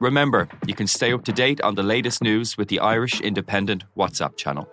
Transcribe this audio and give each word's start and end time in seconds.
Remember, 0.00 0.48
you 0.66 0.74
can 0.74 0.86
stay 0.86 1.12
up 1.12 1.24
to 1.24 1.32
date 1.32 1.60
on 1.62 1.74
the 1.74 1.82
latest 1.82 2.22
news 2.22 2.56
with 2.56 2.68
the 2.68 2.78
Irish 2.78 3.20
Independent 3.20 3.82
WhatsApp 3.96 4.36
channel. 4.36 4.68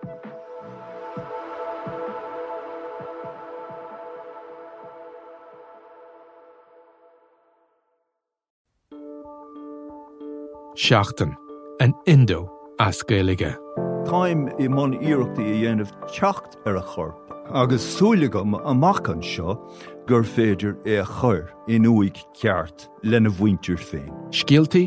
Seachtain 10.76 11.34
an 11.80 11.92
Indo 12.06 12.52
ascéige. 12.78 13.56
Táim 14.06 14.46
i 14.60 14.68
món 14.68 14.94
iireachta 15.02 15.42
i 15.42 15.56
dhéanamh 15.58 15.90
techt 16.12 16.54
ar 16.66 16.76
a 16.76 16.82
chorp, 16.82 17.18
agus 17.50 17.82
súlagam 17.82 18.54
amachchan 18.62 19.24
seo 19.24 19.56
gur 20.06 20.22
féidir 20.22 20.76
é 20.84 21.00
a 21.00 21.04
chur 21.04 21.50
in 21.66 21.88
uig 21.90 22.22
ceart 22.36 22.86
lena 23.02 23.30
bhaintir 23.30 23.80
féin. 23.80 24.12
Scialtaí 24.30 24.86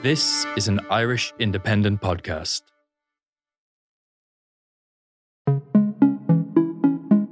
This 0.00 0.46
is 0.56 0.68
an 0.68 0.78
Irish 0.90 1.34
independent 1.40 2.00
podcast. 2.00 2.62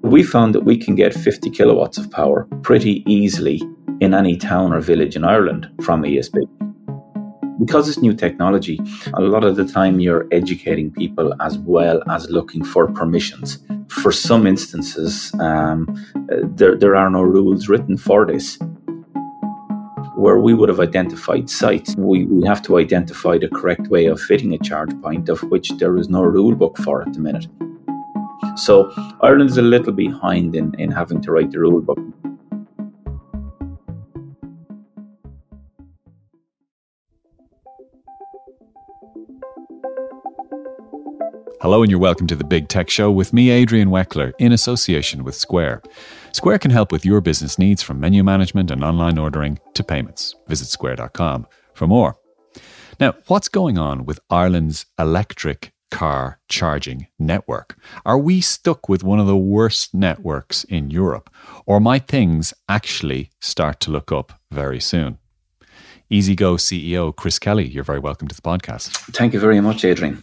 We 0.03 0.25
found 0.25 0.53
that 0.57 0.65
we 0.65 0.77
can 0.77 0.97
get 0.97 1.15
50 1.15 1.49
kilowatts 1.51 1.97
of 1.97 2.11
power 2.11 2.49
pretty 2.63 3.05
easily 3.07 3.63
in 4.01 4.15
any 4.15 4.37
town 4.37 4.73
or 4.73 4.81
village 4.81 5.15
in 5.15 5.23
Ireland 5.23 5.71
from 5.83 6.03
ESB. 6.03 6.43
Because 7.61 7.89
it's 7.89 8.03
new 8.03 8.13
technology, 8.13 8.81
a 9.15 9.21
lot 9.21 9.45
of 9.45 9.55
the 9.55 9.65
time 9.65 10.01
you're 10.01 10.27
educating 10.33 10.91
people 10.91 11.41
as 11.41 11.59
well 11.59 12.03
as 12.11 12.29
looking 12.31 12.65
for 12.65 12.89
permissions. 12.89 13.61
For 13.91 14.11
some 14.11 14.45
instances, 14.45 15.33
um, 15.39 15.87
there, 16.43 16.77
there 16.77 16.97
are 16.97 17.11
no 17.11 17.23
rules 17.23 17.69
written 17.69 17.97
for 17.97 18.27
this. 18.27 18.59
Where 20.17 20.39
we 20.39 20.55
would 20.55 20.71
have 20.71 20.81
identified 20.81 21.51
sites, 21.51 21.95
we, 21.97 22.25
we 22.25 22.47
have 22.47 22.63
to 22.63 22.79
identify 22.79 23.37
the 23.37 23.49
correct 23.49 23.89
way 23.89 24.07
of 24.07 24.19
fitting 24.19 24.55
a 24.55 24.59
charge 24.59 24.91
point, 25.03 25.29
of 25.29 25.43
which 25.45 25.71
there 25.77 25.97
is 25.99 26.09
no 26.09 26.23
rule 26.23 26.55
book 26.55 26.79
for 26.79 27.03
at 27.03 27.13
the 27.13 27.21
minute. 27.21 27.47
So 28.57 28.91
Ireland 29.21 29.51
is 29.51 29.59
a 29.59 29.63
little 29.63 29.93
behind 29.93 30.57
in, 30.57 30.75
in 30.81 30.91
having 30.91 31.21
to 31.21 31.33
write 31.33 31.51
the 31.51 31.61
rule 31.61 31.83
book. 31.83 31.99
Hello, 41.63 41.81
and 41.81 41.91
you're 41.91 41.99
welcome 41.99 42.27
to 42.27 42.37
the 42.37 42.45
Big 42.45 42.69
Tech 42.69 42.91
Show 42.91 43.11
with 43.11 43.33
me, 43.33 43.49
Adrian 43.49 43.89
Weckler, 43.89 44.35
in 44.39 44.53
association 44.53 45.25
with 45.25 45.35
Square. 45.35 45.83
Square 46.33 46.59
can 46.59 46.71
help 46.71 46.93
with 46.93 47.07
your 47.07 47.23
business 47.23 47.59
needs 47.59 47.83
from 47.83 47.99
menu 47.99 48.23
management 48.23 48.71
and 48.71 48.85
online 48.85 49.17
ordering 49.17 49.59
to 49.73 49.83
payments. 49.83 50.35
Visit 50.49 50.67
square.com 50.67 51.47
for 51.73 51.87
more. 51.87 52.19
Now, 53.01 53.15
what's 53.29 53.49
going 53.49 53.79
on 53.79 54.05
with 54.05 54.21
Ireland's 54.29 54.85
electric 54.99 55.73
car 55.91 56.41
charging 56.51 57.07
network? 57.19 57.79
Are 58.05 58.19
we 58.19 58.43
stuck 58.43 58.91
with 58.91 59.03
one 59.03 59.19
of 59.19 59.27
the 59.27 59.35
worst 59.35 59.95
networks 59.95 60.65
in 60.65 60.91
Europe? 60.91 61.31
Or 61.65 61.81
might 61.81 62.07
things 62.07 62.53
actually 62.69 63.31
start 63.41 63.81
to 63.81 63.91
look 63.91 64.13
up 64.13 64.39
very 64.51 64.79
soon? 64.79 65.17
EasyGo 66.11 66.57
CEO 66.57 67.15
Chris 67.15 67.39
Kelly, 67.39 67.67
you're 67.67 67.85
very 67.85 67.99
welcome 67.99 68.29
to 68.29 68.35
the 68.35 68.43
podcast. 68.43 68.91
Thank 69.13 69.33
you 69.33 69.41
very 69.41 69.61
much, 69.61 69.85
Adrian. 69.85 70.23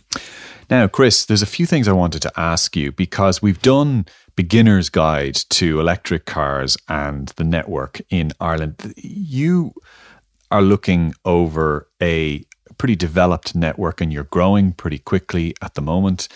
Now, 0.69 0.87
Chris, 0.87 1.25
there's 1.25 1.41
a 1.41 1.47
few 1.47 1.65
things 1.65 1.87
I 1.87 1.91
wanted 1.91 2.21
to 2.21 2.31
ask 2.37 2.75
you 2.75 2.91
because 2.91 3.41
we've 3.41 3.61
done 3.61 4.05
beginner's 4.35 4.89
guide 4.89 5.35
to 5.49 5.79
electric 5.79 6.25
cars 6.25 6.77
and 6.87 7.27
the 7.35 7.43
network 7.43 8.01
in 8.09 8.31
Ireland. 8.39 8.93
You 8.97 9.73
are 10.51 10.61
looking 10.61 11.13
over 11.25 11.89
a 12.01 12.43
pretty 12.77 12.95
developed 12.95 13.55
network 13.55 14.01
and 14.01 14.11
you're 14.13 14.23
growing 14.23 14.71
pretty 14.71 14.99
quickly 14.99 15.53
at 15.61 15.75
the 15.75 15.81
moment. 15.81 16.27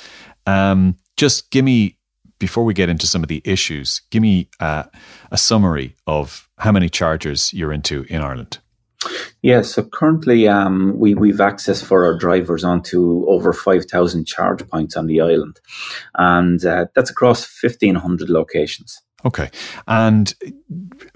Um, 0.46 0.98
just 1.16 1.50
give 1.52 1.64
me, 1.64 1.98
before 2.38 2.66
we 2.66 2.74
get 2.74 2.90
into 2.90 3.08
some 3.08 3.24
of 3.24 3.30
the 3.30 3.42
issues, 3.46 4.02
give 4.12 4.22
me 4.22 4.50
uh, 4.60 4.84
a 5.32 5.38
summary 5.38 5.96
of 6.06 6.50
how 6.58 6.72
many 6.72 6.90
chargers 6.90 7.54
you're 7.54 7.74
into 7.74 8.04
in 8.10 8.22
Ireland. 8.22 8.60
Yeah, 9.42 9.62
so 9.62 9.84
currently 9.84 10.48
um, 10.48 10.98
we, 10.98 11.14
we've 11.14 11.40
access 11.40 11.82
for 11.82 12.06
our 12.06 12.18
drivers 12.18 12.64
onto 12.64 13.26
over 13.28 13.54
5,000 13.54 14.26
charge 14.26 14.68
points 14.68 14.98
on 14.98 15.06
the 15.06 15.22
island. 15.22 15.60
And 16.16 16.64
uh, 16.66 16.88
that's 16.96 17.12
across 17.12 17.48
1,500 17.62 18.30
locations. 18.30 19.02
Okay. 19.26 19.50
And 19.88 20.34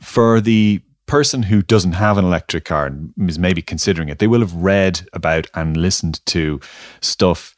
for 0.02 0.40
the 0.40 0.82
person 1.08 1.44
who 1.44 1.62
doesn't 1.62 1.94
have 1.94 2.18
an 2.18 2.26
electric 2.26 2.66
car 2.66 2.86
and 2.86 3.14
is 3.28 3.40
maybe 3.40 3.62
considering 3.62 4.10
it, 4.10 4.20
they 4.20 4.28
will 4.28 4.40
have 4.40 4.54
read 4.54 5.02
about 5.14 5.48
and 5.56 5.76
listened 5.76 6.26
to 6.28 6.60
stuff 7.02 7.56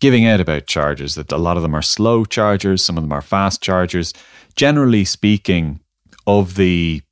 giving 0.00 0.26
out 0.26 0.40
about 0.40 0.66
chargers, 0.66 1.14
that 1.14 1.32
a 1.32 1.38
lot 1.38 1.56
of 1.56 1.62
them 1.62 1.74
are 1.74 1.82
slow 1.82 2.24
chargers, 2.24 2.84
some 2.84 2.96
of 2.96 3.04
them 3.04 3.12
are 3.12 3.22
fast 3.22 3.62
chargers. 3.62 4.12
Generally 4.56 5.04
speaking, 5.04 5.80
of 6.26 6.56
the 6.56 7.02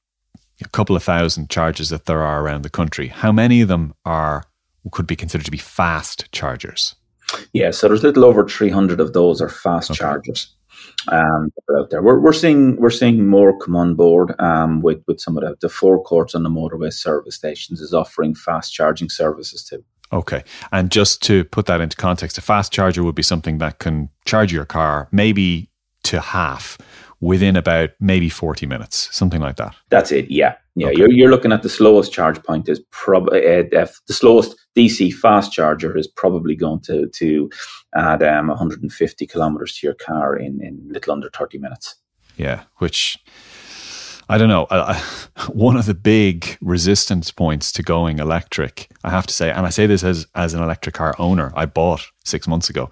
a 0.66 0.68
couple 0.70 0.96
of 0.96 1.02
thousand 1.02 1.50
chargers 1.50 1.88
that 1.90 2.06
there 2.06 2.22
are 2.22 2.42
around 2.42 2.62
the 2.62 2.70
country. 2.70 3.08
How 3.08 3.32
many 3.32 3.60
of 3.60 3.68
them 3.68 3.94
are 4.04 4.44
could 4.90 5.06
be 5.06 5.16
considered 5.16 5.44
to 5.44 5.50
be 5.50 5.58
fast 5.58 6.30
chargers? 6.32 6.94
Yeah, 7.52 7.70
so 7.70 7.88
there's 7.88 8.02
a 8.02 8.08
little 8.08 8.24
over 8.24 8.46
300 8.46 9.00
of 9.00 9.12
those 9.12 9.40
are 9.40 9.48
fast 9.48 9.90
okay. 9.90 9.98
chargers 9.98 10.54
um, 11.08 11.52
out 11.76 11.90
there. 11.90 12.02
We're, 12.02 12.20
we're 12.20 12.32
seeing 12.32 12.76
we're 12.76 12.90
seeing 12.90 13.26
more 13.26 13.58
come 13.58 13.76
on 13.76 13.94
board 13.94 14.34
um, 14.38 14.82
with 14.82 15.02
with 15.06 15.20
some 15.20 15.36
of 15.36 15.44
the, 15.44 15.56
the 15.60 15.68
forecourts 15.68 16.34
on 16.34 16.42
the 16.42 16.50
motorway 16.50 16.92
service 16.92 17.36
stations 17.36 17.80
is 17.80 17.94
offering 17.94 18.34
fast 18.34 18.72
charging 18.72 19.08
services 19.08 19.64
too. 19.64 19.84
Okay, 20.12 20.44
and 20.72 20.90
just 20.90 21.22
to 21.22 21.44
put 21.44 21.66
that 21.66 21.80
into 21.80 21.96
context, 21.96 22.36
a 22.36 22.42
fast 22.42 22.72
charger 22.72 23.02
would 23.02 23.14
be 23.14 23.22
something 23.22 23.58
that 23.58 23.78
can 23.78 24.10
charge 24.26 24.52
your 24.52 24.66
car 24.66 25.08
maybe 25.10 25.70
to 26.04 26.20
half 26.20 26.76
within 27.22 27.54
about 27.56 27.90
maybe 28.00 28.28
40 28.28 28.66
minutes, 28.66 29.08
something 29.16 29.40
like 29.40 29.56
that. 29.56 29.74
That's 29.90 30.10
it. 30.10 30.30
Yeah. 30.30 30.56
Yeah. 30.74 30.88
Okay. 30.88 30.98
You're, 30.98 31.12
you're 31.12 31.30
looking 31.30 31.52
at 31.52 31.62
the 31.62 31.68
slowest 31.68 32.12
charge 32.12 32.42
point 32.42 32.68
is 32.68 32.80
probably 32.90 33.46
uh, 33.46 33.86
the 34.08 34.12
slowest 34.12 34.56
DC 34.76 35.14
fast 35.14 35.52
charger 35.52 35.96
is 35.96 36.08
probably 36.08 36.56
going 36.56 36.80
to, 36.80 37.08
to 37.08 37.48
add 37.94 38.24
um, 38.24 38.48
150 38.48 39.26
kilometers 39.28 39.78
to 39.78 39.86
your 39.86 39.94
car 39.94 40.36
in, 40.36 40.60
in 40.60 40.80
little 40.90 41.12
under 41.12 41.30
30 41.30 41.58
minutes. 41.58 41.94
Yeah. 42.36 42.64
Which, 42.78 43.16
I 44.28 44.36
don't 44.36 44.48
know. 44.48 44.64
Uh, 44.64 45.00
one 45.52 45.76
of 45.76 45.86
the 45.86 45.94
big 45.94 46.58
resistance 46.60 47.30
points 47.30 47.70
to 47.72 47.84
going 47.84 48.18
electric, 48.18 48.90
I 49.04 49.10
have 49.10 49.28
to 49.28 49.34
say, 49.34 49.52
and 49.52 49.64
I 49.64 49.70
say 49.70 49.86
this 49.86 50.02
as, 50.02 50.26
as 50.34 50.54
an 50.54 50.62
electric 50.62 50.96
car 50.96 51.14
owner, 51.20 51.52
I 51.54 51.66
bought 51.66 52.04
six 52.24 52.48
months 52.48 52.68
ago, 52.68 52.90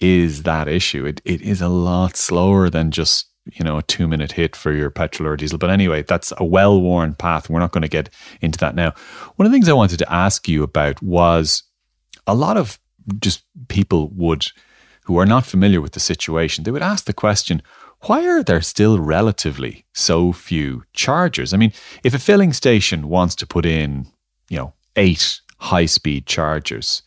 is 0.00 0.44
that 0.44 0.68
issue. 0.68 1.04
It, 1.04 1.20
it 1.26 1.42
is 1.42 1.60
a 1.60 1.68
lot 1.68 2.16
slower 2.16 2.70
than 2.70 2.90
just 2.92 3.26
you 3.44 3.64
know, 3.64 3.78
a 3.78 3.82
two 3.82 4.06
minute 4.06 4.32
hit 4.32 4.54
for 4.54 4.72
your 4.72 4.90
petrol 4.90 5.28
or 5.28 5.36
diesel. 5.36 5.58
But 5.58 5.70
anyway, 5.70 6.02
that's 6.02 6.32
a 6.36 6.44
well 6.44 6.80
worn 6.80 7.14
path. 7.14 7.50
We're 7.50 7.60
not 7.60 7.72
going 7.72 7.82
to 7.82 7.88
get 7.88 8.10
into 8.40 8.58
that 8.60 8.74
now. 8.74 8.92
One 9.36 9.46
of 9.46 9.52
the 9.52 9.56
things 9.56 9.68
I 9.68 9.72
wanted 9.74 9.98
to 9.98 10.12
ask 10.12 10.48
you 10.48 10.62
about 10.62 11.02
was 11.02 11.64
a 12.26 12.34
lot 12.34 12.56
of 12.56 12.78
just 13.20 13.44
people 13.68 14.10
would, 14.14 14.46
who 15.04 15.18
are 15.18 15.26
not 15.26 15.46
familiar 15.46 15.80
with 15.80 15.92
the 15.92 16.00
situation, 16.00 16.64
they 16.64 16.70
would 16.70 16.82
ask 16.82 17.06
the 17.06 17.12
question, 17.12 17.62
why 18.02 18.26
are 18.26 18.42
there 18.42 18.60
still 18.60 18.98
relatively 18.98 19.84
so 19.92 20.32
few 20.32 20.84
chargers? 20.92 21.54
I 21.54 21.56
mean, 21.56 21.72
if 22.02 22.14
a 22.14 22.18
filling 22.18 22.52
station 22.52 23.08
wants 23.08 23.34
to 23.36 23.46
put 23.46 23.64
in, 23.64 24.06
you 24.48 24.58
know, 24.58 24.72
eight 24.96 25.40
high 25.58 25.86
speed 25.86 26.26
chargers, 26.26 27.02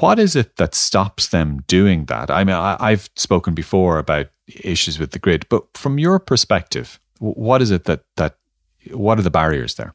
what 0.00 0.18
is 0.18 0.36
it 0.36 0.56
that 0.56 0.74
stops 0.74 1.28
them 1.28 1.62
doing 1.66 2.06
that? 2.06 2.30
I 2.30 2.44
mean, 2.44 2.56
I, 2.56 2.90
have 2.90 3.08
spoken 3.16 3.54
before 3.54 3.98
about 3.98 4.26
issues 4.46 4.98
with 4.98 5.12
the 5.12 5.18
grid, 5.18 5.46
but 5.48 5.64
from 5.76 5.98
your 5.98 6.18
perspective, 6.18 6.98
what 7.18 7.62
is 7.62 7.70
it 7.70 7.84
that 7.84 8.04
that 8.16 8.36
what 8.92 9.18
are 9.18 9.22
the 9.22 9.30
barriers 9.30 9.74
there? 9.74 9.94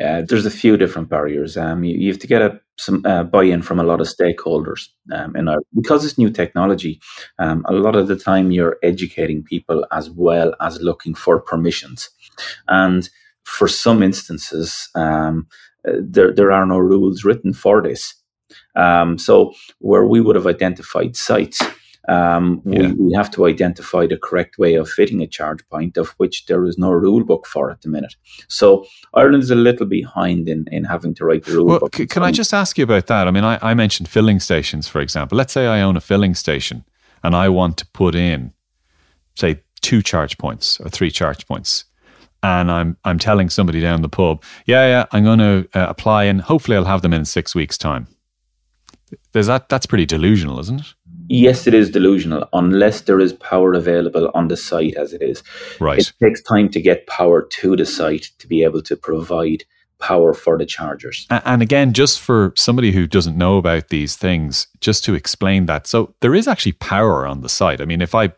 Uh, 0.00 0.22
there's 0.28 0.46
a 0.46 0.50
few 0.50 0.76
different 0.76 1.08
barriers. 1.08 1.56
Um, 1.56 1.84
you, 1.84 1.96
you, 1.96 2.08
have 2.08 2.20
to 2.20 2.26
get 2.26 2.42
a, 2.42 2.60
some 2.76 3.04
uh, 3.06 3.24
buy-in 3.24 3.62
from 3.62 3.80
a 3.80 3.84
lot 3.84 4.00
of 4.00 4.06
stakeholders. 4.06 4.88
Um, 5.12 5.34
and 5.34 5.48
because 5.74 6.04
it's 6.04 6.18
new 6.18 6.30
technology, 6.30 7.00
um, 7.38 7.64
a 7.66 7.72
lot 7.72 7.96
of 7.96 8.08
the 8.08 8.16
time 8.16 8.50
you're 8.50 8.76
educating 8.82 9.42
people 9.42 9.86
as 9.90 10.10
well 10.10 10.54
as 10.60 10.82
looking 10.82 11.14
for 11.14 11.40
permissions. 11.40 12.10
And 12.68 13.08
for 13.44 13.68
some 13.68 14.02
instances, 14.02 14.90
um, 14.94 15.46
uh, 15.86 15.92
there 16.00 16.32
there 16.32 16.50
are 16.50 16.66
no 16.66 16.78
rules 16.78 17.24
written 17.24 17.52
for 17.52 17.82
this. 17.82 18.14
Um, 18.76 19.18
so 19.18 19.52
where 19.78 20.06
we 20.06 20.20
would 20.20 20.36
have 20.36 20.46
identified 20.46 21.16
sites, 21.16 21.60
um, 22.08 22.60
Yeah. 22.66 22.88
we, 22.88 22.92
we 23.06 23.12
have 23.14 23.30
to 23.32 23.46
identify 23.46 24.06
the 24.06 24.18
correct 24.18 24.58
way 24.58 24.74
of 24.74 24.88
fitting 24.88 25.22
a 25.22 25.26
charge 25.26 25.66
point, 25.68 25.96
of 25.96 26.08
which 26.18 26.46
there 26.46 26.64
is 26.66 26.76
no 26.78 26.90
rule 26.90 27.24
book 27.24 27.46
for 27.46 27.70
at 27.70 27.80
the 27.82 27.88
minute. 27.88 28.14
So 28.48 28.84
Ireland 29.14 29.42
is 29.42 29.50
a 29.50 29.54
little 29.54 29.86
behind 29.86 30.48
in, 30.48 30.66
in 30.70 30.84
having 30.84 31.14
to 31.14 31.24
write 31.24 31.44
the 31.44 31.52
rule 31.52 31.66
Well, 31.66 31.78
book. 31.80 31.96
c- 31.96 32.06
can 32.06 32.22
I 32.22 32.30
just 32.30 32.52
ask 32.52 32.76
you 32.78 32.84
about 32.84 33.06
that? 33.06 33.26
I 33.26 33.30
mean, 33.30 33.44
I, 33.44 33.58
I 33.62 33.74
mentioned 33.74 34.08
filling 34.08 34.40
stations, 34.40 34.86
for 34.88 35.00
example. 35.00 35.38
Let's 35.38 35.52
say 35.52 35.66
I 35.66 35.80
own 35.80 35.96
a 35.96 36.00
filling 36.00 36.34
station 36.34 36.84
and 37.22 37.34
I 37.34 37.48
want 37.48 37.76
to 37.78 37.86
put 37.86 38.14
in, 38.14 38.52
say, 39.34 39.62
two 39.80 40.02
charge 40.02 40.36
points 40.38 40.78
or 40.80 40.88
three 40.90 41.10
charge 41.10 41.46
points. 41.46 41.84
And 42.42 42.70
I'm 42.70 42.98
I'm 43.04 43.18
telling 43.18 43.48
somebody 43.48 43.80
down 43.80 44.02
the 44.02 44.08
pub, 44.10 44.42
yeah, 44.66 44.86
yeah, 44.86 45.04
I'm 45.12 45.24
going 45.24 45.38
to 45.38 45.66
uh, 45.72 45.86
apply 45.88 46.24
and 46.24 46.42
hopefully 46.42 46.76
I'll 46.76 46.84
have 46.84 47.00
them 47.00 47.14
in 47.14 47.24
six 47.24 47.54
weeks' 47.54 47.78
time. 47.78 48.06
There's 49.32 49.46
that. 49.46 49.68
That's 49.68 49.86
pretty 49.86 50.04
delusional, 50.06 50.58
isn't 50.60 50.80
it? 50.80 50.94
Yes, 51.28 51.66
it 51.66 51.74
is 51.74 51.90
delusional 51.90 52.48
unless 52.52 53.02
there 53.02 53.20
is 53.20 53.32
power 53.32 53.72
available 53.74 54.30
on 54.34 54.48
the 54.48 54.56
site 54.56 54.94
as 54.96 55.12
it 55.12 55.22
is. 55.22 55.42
Right. 55.80 55.98
It 55.98 56.12
takes 56.22 56.42
time 56.42 56.68
to 56.70 56.80
get 56.80 57.06
power 57.06 57.42
to 57.42 57.76
the 57.76 57.86
site 57.86 58.30
to 58.38 58.46
be 58.46 58.62
able 58.62 58.82
to 58.82 58.96
provide 58.96 59.64
power 59.98 60.34
for 60.34 60.58
the 60.58 60.66
chargers. 60.66 61.26
And 61.30 61.62
again, 61.62 61.92
just 61.92 62.20
for 62.20 62.52
somebody 62.56 62.92
who 62.92 63.06
doesn't 63.06 63.38
know 63.38 63.56
about 63.56 63.88
these 63.88 64.16
things, 64.16 64.66
just 64.80 65.04
to 65.04 65.14
explain 65.14 65.66
that. 65.66 65.86
So 65.86 66.14
there 66.20 66.34
is 66.34 66.46
actually 66.46 66.72
power 66.72 67.26
on 67.26 67.40
the 67.40 67.48
site. 67.48 67.80
I 67.80 67.86
mean, 67.86 68.02
if 68.02 68.14
I 68.14 68.32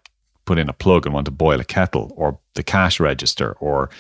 put 0.44 0.58
in 0.58 0.68
a 0.68 0.72
plug 0.72 1.06
and 1.06 1.14
want 1.14 1.24
to 1.24 1.32
boil 1.32 1.60
a 1.60 1.64
kettle 1.64 2.12
or 2.16 2.38
the 2.54 2.62
cash 2.62 3.00
register 3.00 3.52
or 3.54 3.90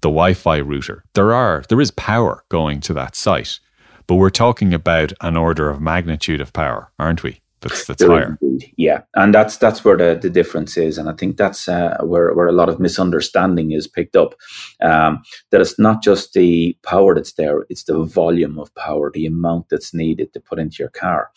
the 0.00 0.08
Wi-Fi 0.08 0.58
router, 0.58 1.02
there 1.14 1.34
are 1.34 1.64
there 1.68 1.80
is 1.80 1.90
power 1.90 2.44
going 2.50 2.80
to 2.82 2.94
that 2.94 3.16
site. 3.16 3.58
But 4.06 4.14
we're 4.14 4.30
talking 4.30 4.72
about 4.72 5.12
an 5.20 5.36
order 5.36 5.68
of 5.68 5.80
magnitude 5.80 6.40
of 6.40 6.52
power, 6.52 6.92
aren't 6.98 7.22
we? 7.24 7.40
That's 7.60 7.86
that's 7.86 8.00
There 8.00 8.10
higher. 8.10 8.38
indeed. 8.40 8.72
Yeah, 8.76 9.02
and 9.14 9.34
that's 9.34 9.56
that's 9.56 9.84
where 9.84 9.96
the, 9.96 10.18
the 10.20 10.30
difference 10.30 10.76
is, 10.76 10.98
and 10.98 11.08
I 11.08 11.12
think 11.12 11.36
that's 11.36 11.68
uh, 11.68 11.96
where 12.02 12.32
where 12.34 12.46
a 12.46 12.52
lot 12.52 12.68
of 12.68 12.78
misunderstanding 12.78 13.72
is 13.72 13.88
picked 13.88 14.14
up. 14.16 14.34
Um, 14.80 15.22
that 15.50 15.60
it's 15.60 15.78
not 15.78 16.02
just 16.02 16.34
the 16.34 16.76
power 16.84 17.14
that's 17.14 17.32
there; 17.32 17.66
it's 17.68 17.84
the 17.84 18.02
volume 18.04 18.58
of 18.58 18.72
power, 18.76 19.10
the 19.12 19.26
amount 19.26 19.68
that's 19.70 19.92
needed 19.92 20.32
to 20.34 20.40
put 20.40 20.58
into 20.58 20.76
your 20.78 20.90
car. 20.90 21.30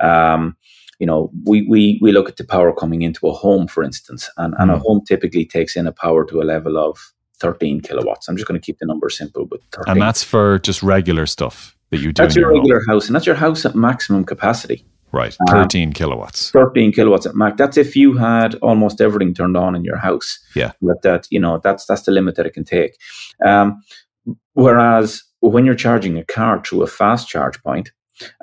Um, 0.00 0.56
you 1.00 1.06
know, 1.06 1.30
we, 1.44 1.66
we 1.68 1.98
we 2.00 2.12
look 2.12 2.28
at 2.28 2.36
the 2.36 2.44
power 2.44 2.72
coming 2.72 3.02
into 3.02 3.26
a 3.26 3.32
home, 3.32 3.66
for 3.66 3.82
instance, 3.82 4.30
and, 4.36 4.54
and 4.58 4.70
a 4.70 4.74
Mm. 4.74 4.82
home 4.82 5.00
typically 5.08 5.44
takes 5.44 5.76
in 5.76 5.86
a 5.88 5.92
power 5.92 6.24
to 6.26 6.40
a 6.40 6.44
level 6.44 6.78
of 6.78 6.96
13 7.40 7.80
kilowatts. 7.80 8.28
I'm 8.28 8.36
just 8.36 8.46
going 8.46 8.60
to 8.60 8.64
keep 8.64 8.78
the 8.78 8.86
number 8.86 9.10
simple, 9.10 9.44
but 9.44 9.58
13. 9.72 9.90
And 9.92 10.00
that's 10.00 10.22
for 10.22 10.60
just 10.60 10.84
regular 10.84 11.26
stuff 11.26 11.76
that 11.90 11.98
you 11.98 12.12
do 12.12 12.22
that's 12.22 12.36
in 12.36 12.40
your 12.42 12.50
your 12.52 12.60
home. 12.60 12.70
regular 12.70 12.82
house, 12.88 13.06
and 13.06 13.14
that's 13.16 13.26
your 13.26 13.34
house 13.34 13.66
at 13.66 13.74
maximum 13.74 14.24
capacity. 14.24 14.86
Right. 15.14 15.36
Um, 15.48 15.54
13 15.62 15.92
kilowatts. 15.92 16.50
13 16.50 16.92
kilowatts 16.92 17.26
at 17.26 17.34
max. 17.36 17.54
That's 17.56 17.76
if 17.76 17.94
you 17.96 18.16
had 18.16 18.56
almost 18.56 19.00
everything 19.00 19.32
turned 19.34 19.56
on 19.56 19.74
in 19.76 19.84
your 19.84 19.96
house. 19.96 20.38
Yeah. 20.56 20.72
That, 20.82 21.00
that 21.02 21.26
you 21.30 21.38
know, 21.40 21.60
that's 21.62 21.86
that's 21.86 22.02
the 22.02 22.12
limit 22.12 22.34
that 22.36 22.46
it 22.46 22.52
can 22.54 22.64
take. 22.64 22.96
Um, 23.46 23.80
whereas 24.54 25.22
when 25.40 25.64
you're 25.64 25.74
charging 25.74 26.18
a 26.18 26.24
car 26.24 26.62
through 26.64 26.82
a 26.82 26.86
fast 26.86 27.28
charge 27.28 27.62
point, 27.62 27.92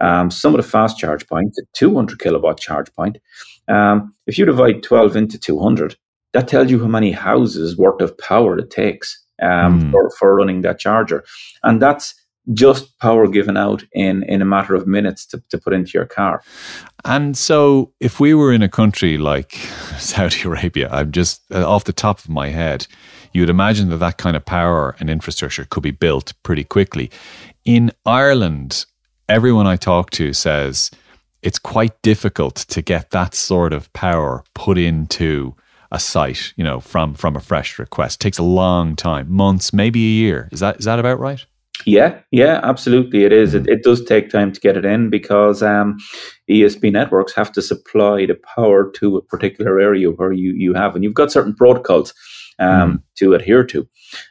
um, 0.01 0.29
some 0.31 0.53
of 0.53 0.61
the 0.61 0.67
fast 0.69 0.97
charge 0.97 1.27
points, 1.27 1.57
a 1.59 1.63
200 1.73 2.19
kilowatt 2.19 2.59
charge 2.59 2.93
point, 2.93 3.17
um, 3.67 4.13
if 4.27 4.37
you 4.37 4.45
divide 4.45 4.83
12 4.83 5.15
into 5.15 5.39
200, 5.39 5.95
that 6.33 6.47
tells 6.47 6.69
you 6.71 6.79
how 6.79 6.87
many 6.87 7.11
houses 7.11 7.77
worth 7.77 8.01
of 8.01 8.17
power 8.17 8.57
it 8.57 8.69
takes 8.69 9.17
um, 9.41 9.81
Hmm. 9.81 9.91
for, 9.91 10.09
for 10.19 10.35
running 10.35 10.61
that 10.61 10.79
charger. 10.79 11.23
And 11.63 11.81
that's 11.81 12.13
just 12.53 12.97
power 12.99 13.27
given 13.27 13.55
out 13.55 13.83
in, 13.93 14.23
in 14.23 14.41
a 14.41 14.45
matter 14.45 14.73
of 14.75 14.87
minutes 14.87 15.25
to, 15.27 15.43
to 15.49 15.57
put 15.57 15.73
into 15.73 15.91
your 15.93 16.05
car. 16.05 16.41
And 17.05 17.37
so, 17.37 17.93
if 17.99 18.19
we 18.19 18.33
were 18.33 18.51
in 18.53 18.61
a 18.61 18.69
country 18.69 19.17
like 19.17 19.53
Saudi 19.97 20.41
Arabia, 20.43 20.89
I'm 20.91 21.11
just 21.11 21.41
uh, 21.51 21.67
off 21.69 21.83
the 21.83 21.93
top 21.93 22.19
of 22.19 22.29
my 22.29 22.49
head, 22.49 22.87
you 23.33 23.41
would 23.41 23.49
imagine 23.49 23.89
that 23.89 23.97
that 23.97 24.17
kind 24.17 24.35
of 24.35 24.45
power 24.45 24.95
and 24.99 25.09
infrastructure 25.09 25.65
could 25.65 25.83
be 25.83 25.91
built 25.91 26.33
pretty 26.43 26.63
quickly. 26.63 27.09
In 27.63 27.91
Ireland, 28.05 28.85
everyone 29.29 29.67
I 29.67 29.77
talk 29.77 30.09
to 30.11 30.33
says 30.33 30.91
it's 31.41 31.59
quite 31.59 31.99
difficult 32.01 32.55
to 32.55 32.81
get 32.81 33.11
that 33.11 33.33
sort 33.33 33.73
of 33.73 33.91
power 33.93 34.43
put 34.53 34.77
into 34.77 35.55
a 35.91 35.99
site, 35.99 36.53
you 36.55 36.63
know, 36.63 36.79
from 36.79 37.13
from 37.13 37.35
a 37.35 37.39
fresh 37.39 37.77
request. 37.77 38.21
It 38.21 38.23
takes 38.23 38.37
a 38.37 38.43
long 38.43 38.95
time, 38.95 39.31
months, 39.31 39.73
maybe 39.73 39.99
a 39.99 40.23
year. 40.23 40.49
Is 40.51 40.59
that 40.61 40.79
is 40.79 40.85
that 40.85 40.99
about 40.99 41.19
right? 41.19 41.45
Yeah, 41.85 42.19
yeah, 42.31 42.59
absolutely. 42.63 43.23
It 43.23 43.33
is. 43.33 43.53
It, 43.53 43.67
it 43.67 43.83
does 43.83 44.03
take 44.03 44.29
time 44.29 44.51
to 44.51 44.59
get 44.59 44.77
it 44.77 44.85
in 44.85 45.09
because 45.09 45.63
um, 45.63 45.97
ESB 46.49 46.91
networks 46.91 47.33
have 47.33 47.51
to 47.53 47.61
supply 47.61 48.25
the 48.25 48.39
power 48.55 48.91
to 48.91 49.17
a 49.17 49.21
particular 49.21 49.79
area 49.79 50.09
where 50.09 50.31
you, 50.31 50.53
you 50.53 50.73
have, 50.73 50.95
and 50.95 51.03
you've 51.03 51.13
got 51.13 51.31
certain 51.31 51.55
protocols 51.55 52.13
um, 52.59 53.03
to 53.15 53.33
adhere 53.33 53.63
to. 53.65 53.87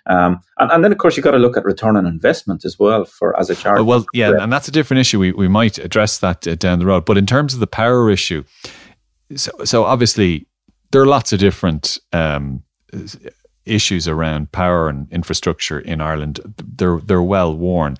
Um, 0.06 0.40
and, 0.58 0.70
and 0.70 0.84
then, 0.84 0.92
of 0.92 0.98
course, 0.98 1.16
you've 1.16 1.24
got 1.24 1.32
to 1.32 1.38
look 1.38 1.56
at 1.56 1.64
return 1.64 1.96
on 1.96 2.06
investment 2.06 2.64
as 2.64 2.78
well 2.78 3.04
for 3.04 3.38
as 3.38 3.50
a 3.50 3.54
charge. 3.54 3.80
Oh, 3.80 3.84
well, 3.84 4.06
yeah, 4.12 4.32
and 4.38 4.52
that's 4.52 4.68
a 4.68 4.72
different 4.72 5.00
issue. 5.00 5.18
We 5.18 5.32
we 5.32 5.48
might 5.48 5.78
address 5.78 6.18
that 6.18 6.46
uh, 6.46 6.54
down 6.54 6.78
the 6.78 6.86
road. 6.86 7.04
But 7.04 7.18
in 7.18 7.26
terms 7.26 7.54
of 7.54 7.60
the 7.60 7.66
power 7.66 8.10
issue, 8.10 8.44
so 9.34 9.50
so 9.64 9.84
obviously 9.84 10.46
there 10.92 11.02
are 11.02 11.06
lots 11.06 11.32
of 11.32 11.40
different 11.40 11.98
um, 12.12 12.62
issues 13.66 14.08
around 14.08 14.52
power 14.52 14.88
and 14.88 15.10
infrastructure 15.12 15.78
in 15.78 16.00
Ireland. 16.00 16.40
They're 16.76 16.98
they're 16.98 17.22
well 17.22 17.56
worn, 17.56 17.96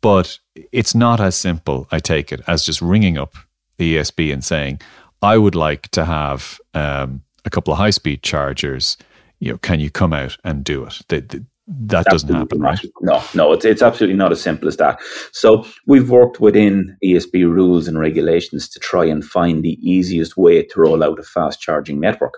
but 0.00 0.38
it's 0.72 0.94
not 0.94 1.20
as 1.20 1.36
simple. 1.36 1.86
I 1.90 1.98
take 1.98 2.32
it 2.32 2.40
as 2.46 2.64
just 2.64 2.82
ringing 2.82 3.18
up 3.18 3.34
the 3.78 3.96
ESB 3.96 4.32
and 4.32 4.44
saying, 4.44 4.80
"I 5.22 5.38
would 5.38 5.54
like 5.54 5.88
to 5.92 6.04
have 6.04 6.60
um, 6.74 7.22
a 7.44 7.50
couple 7.50 7.72
of 7.72 7.78
high 7.78 7.90
speed 7.90 8.22
chargers." 8.22 8.96
You 9.38 9.52
know, 9.52 9.58
can 9.58 9.80
you 9.80 9.90
come 9.90 10.12
out 10.12 10.36
and 10.44 10.62
do 10.62 10.84
it? 10.84 11.00
They, 11.08 11.20
they, 11.20 11.40
that 11.86 12.06
doesn't 12.06 12.34
happen, 12.34 12.60
right? 12.60 12.80
No, 13.00 13.22
no, 13.34 13.52
it's 13.52 13.64
it's 13.64 13.82
absolutely 13.82 14.16
not 14.16 14.32
as 14.32 14.40
simple 14.42 14.66
as 14.68 14.76
that. 14.78 15.00
So 15.32 15.64
we've 15.86 16.10
worked 16.10 16.40
within 16.40 16.96
ESB 17.04 17.44
rules 17.44 17.86
and 17.86 17.98
regulations 17.98 18.68
to 18.70 18.80
try 18.80 19.04
and 19.04 19.24
find 19.24 19.62
the 19.62 19.78
easiest 19.80 20.36
way 20.36 20.62
to 20.64 20.80
roll 20.80 21.04
out 21.04 21.18
a 21.20 21.22
fast 21.22 21.60
charging 21.60 22.00
network. 22.00 22.34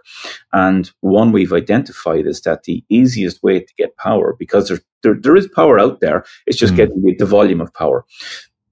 And 0.53 0.91
one 1.01 1.33
we've 1.33 1.53
identified 1.53 2.27
is 2.27 2.43
that 2.43 2.65
the 2.65 2.85
easiest 2.91 3.43
way 3.43 3.61
to 3.61 3.75
get 3.79 3.97
power, 3.97 4.37
because 4.39 4.69
there 4.69 4.81
there, 5.03 5.17
there 5.21 5.37
is 5.37 5.49
power 5.49 5.79
out 5.81 6.01
there, 6.01 6.25
it's 6.47 6.59
just 6.59 6.75
Mm. 6.75 6.77
getting 6.77 7.03
the, 7.03 7.17
the 7.19 7.27
volume 7.27 7.61
of 7.61 7.73
power. 7.75 8.05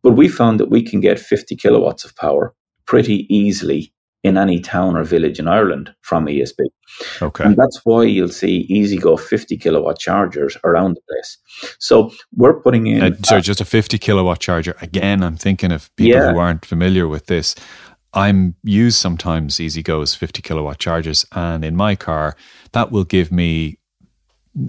But 0.02 0.12
we 0.12 0.28
found 0.28 0.60
that 0.60 0.70
we 0.70 0.82
can 0.82 1.00
get 1.00 1.18
50 1.18 1.56
kilowatts 1.56 2.04
of 2.04 2.14
power 2.16 2.54
pretty 2.86 3.26
easily 3.34 3.92
in 4.22 4.36
any 4.36 4.60
town 4.60 4.96
or 4.96 5.04
village 5.04 5.38
in 5.38 5.48
Ireland 5.48 5.94
from 6.02 6.26
ESB. 6.26 6.58
Okay. 7.22 7.44
And 7.44 7.56
that's 7.56 7.80
why 7.84 8.02
you'll 8.04 8.28
see 8.28 8.66
EasyGo 8.70 9.18
50 9.18 9.56
kilowatt 9.56 9.98
chargers 9.98 10.56
around 10.64 10.94
the 10.96 11.00
place. 11.08 11.38
So 11.78 12.12
we're 12.36 12.60
putting 12.60 12.86
in. 12.86 13.02
Uh, 13.02 13.16
so 13.24 13.40
just 13.40 13.60
a 13.60 13.64
50 13.64 13.96
kilowatt 13.98 14.38
charger. 14.40 14.76
Again, 14.82 15.22
I'm 15.22 15.36
thinking 15.36 15.72
of 15.72 15.94
people 15.96 16.20
Yeah. 16.20 16.32
who 16.32 16.38
aren't 16.38 16.66
familiar 16.66 17.08
with 17.08 17.26
this. 17.26 17.54
I'm 18.12 18.56
use 18.64 18.96
sometimes 18.96 19.56
EasyGo's 19.56 20.14
50 20.14 20.42
kilowatt 20.42 20.78
chargers, 20.78 21.24
and 21.32 21.64
in 21.64 21.76
my 21.76 21.94
car, 21.94 22.36
that 22.72 22.90
will 22.90 23.04
give 23.04 23.30
me 23.30 23.78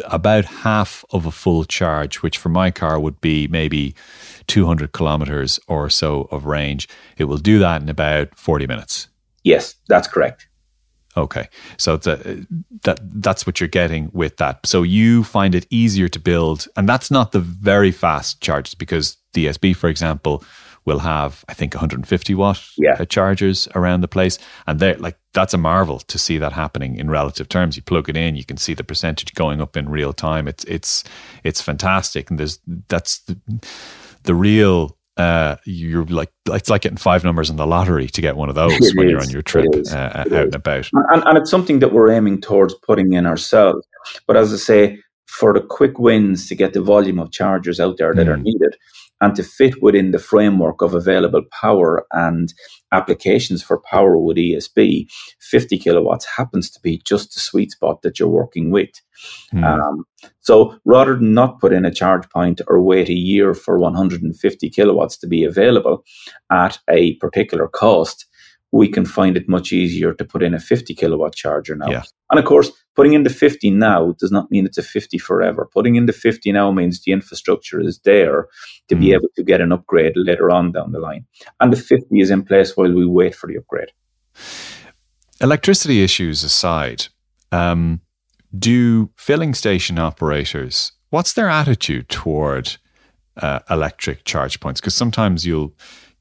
about 0.06 0.46
half 0.46 1.04
of 1.12 1.26
a 1.26 1.32
full 1.32 1.66
charge, 1.66 2.22
which 2.22 2.38
for 2.38 2.50
my 2.50 2.70
car 2.70 3.00
would 3.00 3.20
be 3.20 3.48
maybe 3.48 3.96
200 4.46 4.92
kilometers 4.92 5.60
or 5.68 5.90
so 5.90 6.28
of 6.32 6.46
range. 6.46 6.88
It 7.18 7.24
will 7.26 7.38
do 7.40 7.58
that 7.60 7.82
in 7.82 7.90
about 7.90 8.38
40 8.38 8.68
minutes. 8.68 9.08
Yes, 9.44 9.76
that's 9.88 10.08
correct. 10.08 10.48
Okay, 11.18 11.50
so 11.78 11.96
it's 11.96 12.08
a, 12.08 12.46
that 12.84 13.00
that's 13.22 13.46
what 13.46 13.60
you're 13.60 13.68
getting 13.68 14.10
with 14.14 14.38
that. 14.38 14.66
So 14.66 14.82
you 14.84 15.26
find 15.26 15.54
it 15.56 15.68
easier 15.70 16.08
to 16.08 16.20
build, 16.20 16.68
and 16.78 16.88
that's 16.88 17.12
not 17.12 17.34
the 17.34 17.42
very 17.42 17.92
fast 17.92 18.40
charges 18.42 18.76
because 18.76 19.18
ESB, 19.36 19.76
for 19.76 19.90
example, 19.90 20.42
will 20.86 21.00
have 21.00 21.44
I 21.50 21.54
think 21.54 21.74
150 21.74 22.34
watt 22.36 22.64
Yeah. 22.78 22.96
uh, 22.98 23.04
chargers 23.06 23.68
around 23.76 24.02
the 24.02 24.08
place, 24.08 24.40
and 24.68 24.80
they're 24.80 24.96
like 24.98 25.18
that's 25.34 25.54
a 25.54 25.58
marvel 25.58 26.00
to 26.00 26.18
see 26.18 26.38
that 26.38 26.54
happening 26.54 26.96
in 26.96 27.10
relative 27.10 27.50
terms. 27.50 27.76
You 27.76 27.82
plug 27.84 28.08
it 28.08 28.16
in, 28.16 28.38
you 28.38 28.46
can 28.46 28.56
see 28.58 28.74
the 28.74 28.84
percentage 28.84 29.34
going 29.34 29.60
up 29.60 29.76
in 29.76 29.90
real 29.90 30.14
time. 30.14 30.48
It's 30.48 30.64
it's 30.64 31.04
it's 31.44 31.60
fantastic, 31.62 32.30
and 32.30 32.40
there's 32.40 32.60
that's 32.88 33.20
the, 33.26 33.38
the 34.24 34.34
real. 34.34 34.98
Uh, 35.18 35.58
you're 35.66 36.06
like 36.06 36.32
it's 36.48 36.70
like 36.70 36.82
getting 36.82 36.98
five 36.98 37.24
numbers 37.24 37.50
in 37.50 37.58
the 37.58 37.68
lottery 37.68 38.08
to 38.08 38.22
get 38.22 38.38
one 38.38 38.50
of 38.50 38.56
those 38.56 38.72
It 38.82 38.96
when 38.96 39.10
you're 39.10 39.20
on 39.20 39.30
your 39.30 39.42
trip 39.42 39.68
uh, 39.92 39.96
out 39.98 40.28
is. 40.28 40.34
and 40.34 40.56
about. 40.56 40.90
And, 40.94 41.24
and 41.26 41.38
it's 41.38 41.52
something 41.52 41.80
that 41.80 41.92
we're 41.92 42.12
aiming 42.12 42.42
towards 42.42 42.74
putting 42.76 43.14
in 43.14 43.26
ourselves. 43.26 43.86
But 44.26 44.38
as 44.38 44.54
I 44.54 44.58
say, 44.58 45.00
for 45.28 45.54
the 45.54 45.62
quick 45.62 46.00
wins 46.00 46.48
to 46.48 46.56
get 46.56 46.74
the 46.74 46.82
volume 46.82 47.20
of 47.20 47.32
chargers 47.32 47.80
out 47.80 47.98
there 47.98 48.14
that 48.14 48.28
are 48.28 48.38
Mm. 48.38 48.44
needed, 48.44 48.76
and 49.22 49.36
to 49.36 49.44
fit 49.44 49.82
within 49.82 50.12
the 50.12 50.20
framework 50.20 50.82
of 50.82 50.94
available 50.94 51.44
power 51.52 52.06
and 52.12 52.54
applications 52.92 53.64
for 53.64 53.80
power 53.80 54.18
with 54.18 54.36
ESB, 54.38 55.08
50 55.40 55.78
kilowatts 55.78 56.26
happens 56.26 56.70
to 56.72 56.80
be 56.82 57.02
just 57.06 57.34
the 57.34 57.40
sweet 57.40 57.72
spot 57.72 58.02
that 58.02 58.20
you're 58.20 58.28
working 58.28 58.72
with. 58.72 58.90
Mm. 59.54 59.64
Um, 59.64 60.06
so 60.40 60.76
rather 60.84 61.16
than 61.16 61.34
not 61.34 61.60
put 61.60 61.72
in 61.72 61.86
a 61.86 61.94
charge 61.94 62.28
point 62.30 62.62
or 62.68 62.82
wait 62.82 63.10
a 63.10 63.14
year 63.14 63.54
for 63.54 63.80
150 63.80 64.70
kilowatts 64.70 65.18
to 65.20 65.28
be 65.28 65.44
available 65.44 66.04
at 66.52 66.80
a 66.90 67.16
particular 67.18 67.68
cost, 67.68 68.26
we 68.72 68.88
can 68.88 69.06
find 69.06 69.36
it 69.36 69.50
much 69.50 69.74
easier 69.74 70.14
to 70.14 70.24
put 70.24 70.42
in 70.42 70.54
a 70.54 70.60
50 70.60 70.94
kilowatt 70.96 71.36
charger 71.36 71.76
now. 71.76 71.90
Yeah. 71.90 72.04
And 72.30 72.40
of 72.40 72.46
course, 72.46 72.72
putting 72.96 73.14
in 73.14 73.24
the 73.24 73.30
50 73.30 73.70
now 73.72 74.14
does 74.18 74.32
not 74.32 74.50
mean 74.50 74.66
it's 74.66 74.78
a 74.78 74.84
50 74.84 75.18
forever. 75.18 75.70
Putting 75.74 75.96
in 75.96 76.06
the 76.06 76.14
50 76.14 76.52
now 76.54 76.72
means 76.72 77.02
the 77.02 77.12
infrastructure 77.12 77.82
is 77.82 78.00
there 78.06 78.48
to 78.88 78.96
mm. 78.96 79.00
be 79.00 79.14
able 79.14 79.28
to 79.36 79.44
get 79.44 79.60
an 79.62 79.72
upgrade 79.72 80.14
later 80.16 80.50
on 80.50 80.72
down 80.72 80.94
the 80.94 81.00
line. 81.00 81.26
And 81.60 81.74
the 81.74 81.78
50 81.78 82.20
is 82.20 82.32
in 82.32 82.44
place 82.44 82.78
while 82.78 82.94
we 82.94 83.06
wait 83.06 83.36
for 83.36 83.48
the 83.48 83.58
upgrade. 83.58 83.92
Electricity 85.42 86.04
issues 86.04 86.44
aside, 86.44 87.08
um, 87.52 88.00
do 88.58 89.10
filling 89.18 89.54
station 89.54 89.98
operators, 89.98 90.92
what's 91.10 91.34
their 91.34 91.50
attitude 91.50 92.08
toward 92.10 92.78
uh, 93.38 93.60
electric 93.70 94.24
charge 94.24 94.60
points? 94.60 94.80
Because 94.80 94.96
sometimes 94.96 95.46
you'll 95.46 95.74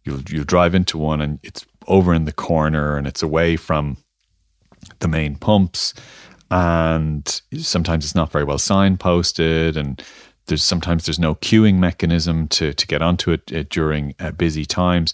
you'll 0.04 0.22
you'll 0.28 0.44
drive 0.44 0.74
into 0.74 0.96
one 0.96 1.20
and 1.20 1.38
it's 1.42 1.66
over 1.90 2.14
in 2.14 2.24
the 2.24 2.32
corner 2.32 2.96
and 2.96 3.06
it's 3.06 3.22
away 3.22 3.56
from 3.56 3.96
the 5.00 5.08
main 5.08 5.36
pumps. 5.36 5.92
And 6.50 7.40
sometimes 7.58 8.04
it's 8.04 8.14
not 8.14 8.32
very 8.32 8.44
well 8.44 8.58
signposted 8.58 9.76
and 9.76 10.02
there's 10.46 10.64
sometimes 10.64 11.06
there's 11.06 11.18
no 11.18 11.34
queuing 11.36 11.76
mechanism 11.76 12.48
to 12.48 12.72
to 12.72 12.86
get 12.86 13.02
onto 13.02 13.30
it, 13.30 13.50
it 13.52 13.70
during 13.70 14.14
uh, 14.18 14.32
busy 14.32 14.64
times. 14.64 15.12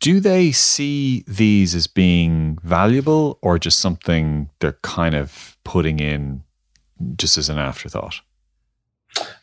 Do 0.00 0.20
they 0.20 0.52
see 0.52 1.24
these 1.26 1.74
as 1.74 1.86
being 1.86 2.58
valuable 2.62 3.38
or 3.42 3.58
just 3.58 3.80
something 3.80 4.48
they're 4.60 4.78
kind 4.82 5.14
of 5.14 5.56
putting 5.64 5.98
in 5.98 6.42
just 7.16 7.36
as 7.36 7.48
an 7.48 7.58
afterthought? 7.58 8.20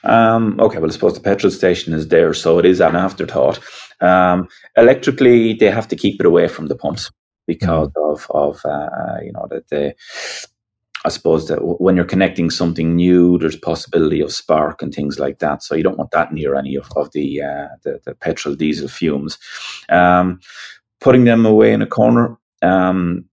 Um, 0.03 0.59
okay, 0.59 0.77
well, 0.77 0.89
I 0.89 0.93
suppose 0.93 1.13
the 1.13 1.19
petrol 1.19 1.51
station 1.51 1.93
is 1.93 2.07
there, 2.07 2.33
so 2.33 2.57
it 2.59 2.65
is 2.65 2.79
an 2.79 2.95
afterthought. 2.95 3.59
Um, 4.01 4.47
electrically, 4.75 5.53
they 5.53 5.69
have 5.69 5.87
to 5.89 5.95
keep 5.95 6.19
it 6.19 6.25
away 6.25 6.47
from 6.47 6.67
the 6.67 6.75
pumps 6.75 7.11
because 7.47 7.89
mm. 7.89 8.11
of 8.11 8.27
of 8.29 8.61
uh, 8.65 9.19
you 9.23 9.31
know 9.31 9.47
that 9.49 9.69
they. 9.69 9.95
I 11.05 11.09
suppose 11.09 11.47
that 11.49 11.59
when 11.61 11.95
you're 11.95 12.03
connecting 12.03 12.49
something 12.49 12.95
new, 12.95 13.37
there's 13.37 13.55
possibility 13.55 14.21
of 14.21 14.31
spark 14.31 14.81
and 14.81 14.91
things 14.91 15.19
like 15.19 15.37
that. 15.37 15.61
So 15.61 15.75
you 15.75 15.83
don't 15.83 15.99
want 15.99 16.09
that 16.11 16.33
near 16.33 16.55
any 16.55 16.75
of, 16.75 16.89
of 16.95 17.11
the, 17.11 17.43
uh, 17.43 17.67
the, 17.83 17.99
the 18.05 18.15
petrol 18.15 18.55
diesel 18.55 18.87
fumes. 18.87 19.37
Um, 19.89 20.39
putting 21.01 21.25
them 21.25 21.45
away 21.45 21.73
in 21.73 21.83
a 21.83 21.85
corner, 21.85 22.39
um, 22.63 23.25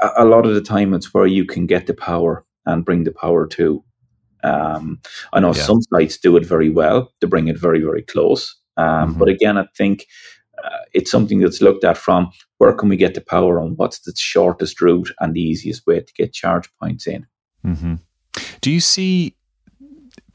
a, 0.00 0.10
a, 0.18 0.24
lot 0.24 0.46
of 0.46 0.54
the 0.54 0.60
time 0.60 0.94
it's 0.94 1.12
where 1.12 1.26
you 1.26 1.44
can 1.44 1.66
get 1.66 1.88
the 1.88 1.94
power 1.94 2.44
and 2.66 2.84
bring 2.84 3.02
the 3.02 3.12
power 3.12 3.48
to. 3.48 3.82
Um, 4.44 5.00
I 5.32 5.40
know 5.40 5.52
yeah. 5.52 5.62
some 5.62 5.82
sites 5.82 6.18
do 6.18 6.36
it 6.36 6.46
very 6.46 6.70
well 6.70 7.12
to 7.20 7.26
bring 7.26 7.48
it 7.48 7.58
very, 7.58 7.80
very 7.80 8.02
close. 8.02 8.54
Um, 8.78 9.10
mm-hmm. 9.10 9.18
But 9.18 9.28
again, 9.28 9.58
I 9.58 9.66
think 9.76 10.06
uh, 10.64 10.78
it's 10.94 11.10
something 11.10 11.40
that's 11.40 11.60
looked 11.60 11.84
at 11.84 11.98
from 11.98 12.30
where 12.58 12.72
can 12.72 12.88
we 12.88 12.96
get 12.96 13.14
the 13.14 13.20
power 13.20 13.60
on? 13.60 13.76
What's 13.76 14.00
the 14.00 14.12
shortest 14.16 14.80
route 14.80 15.10
and 15.20 15.34
the 15.34 15.42
easiest 15.42 15.86
way 15.86 16.00
to 16.00 16.12
get 16.14 16.32
charge 16.32 16.68
points 16.80 17.06
in? 17.06 17.26
Mm-hmm. 17.64 17.94
Do 18.60 18.70
you 18.70 18.80
see 18.80 19.34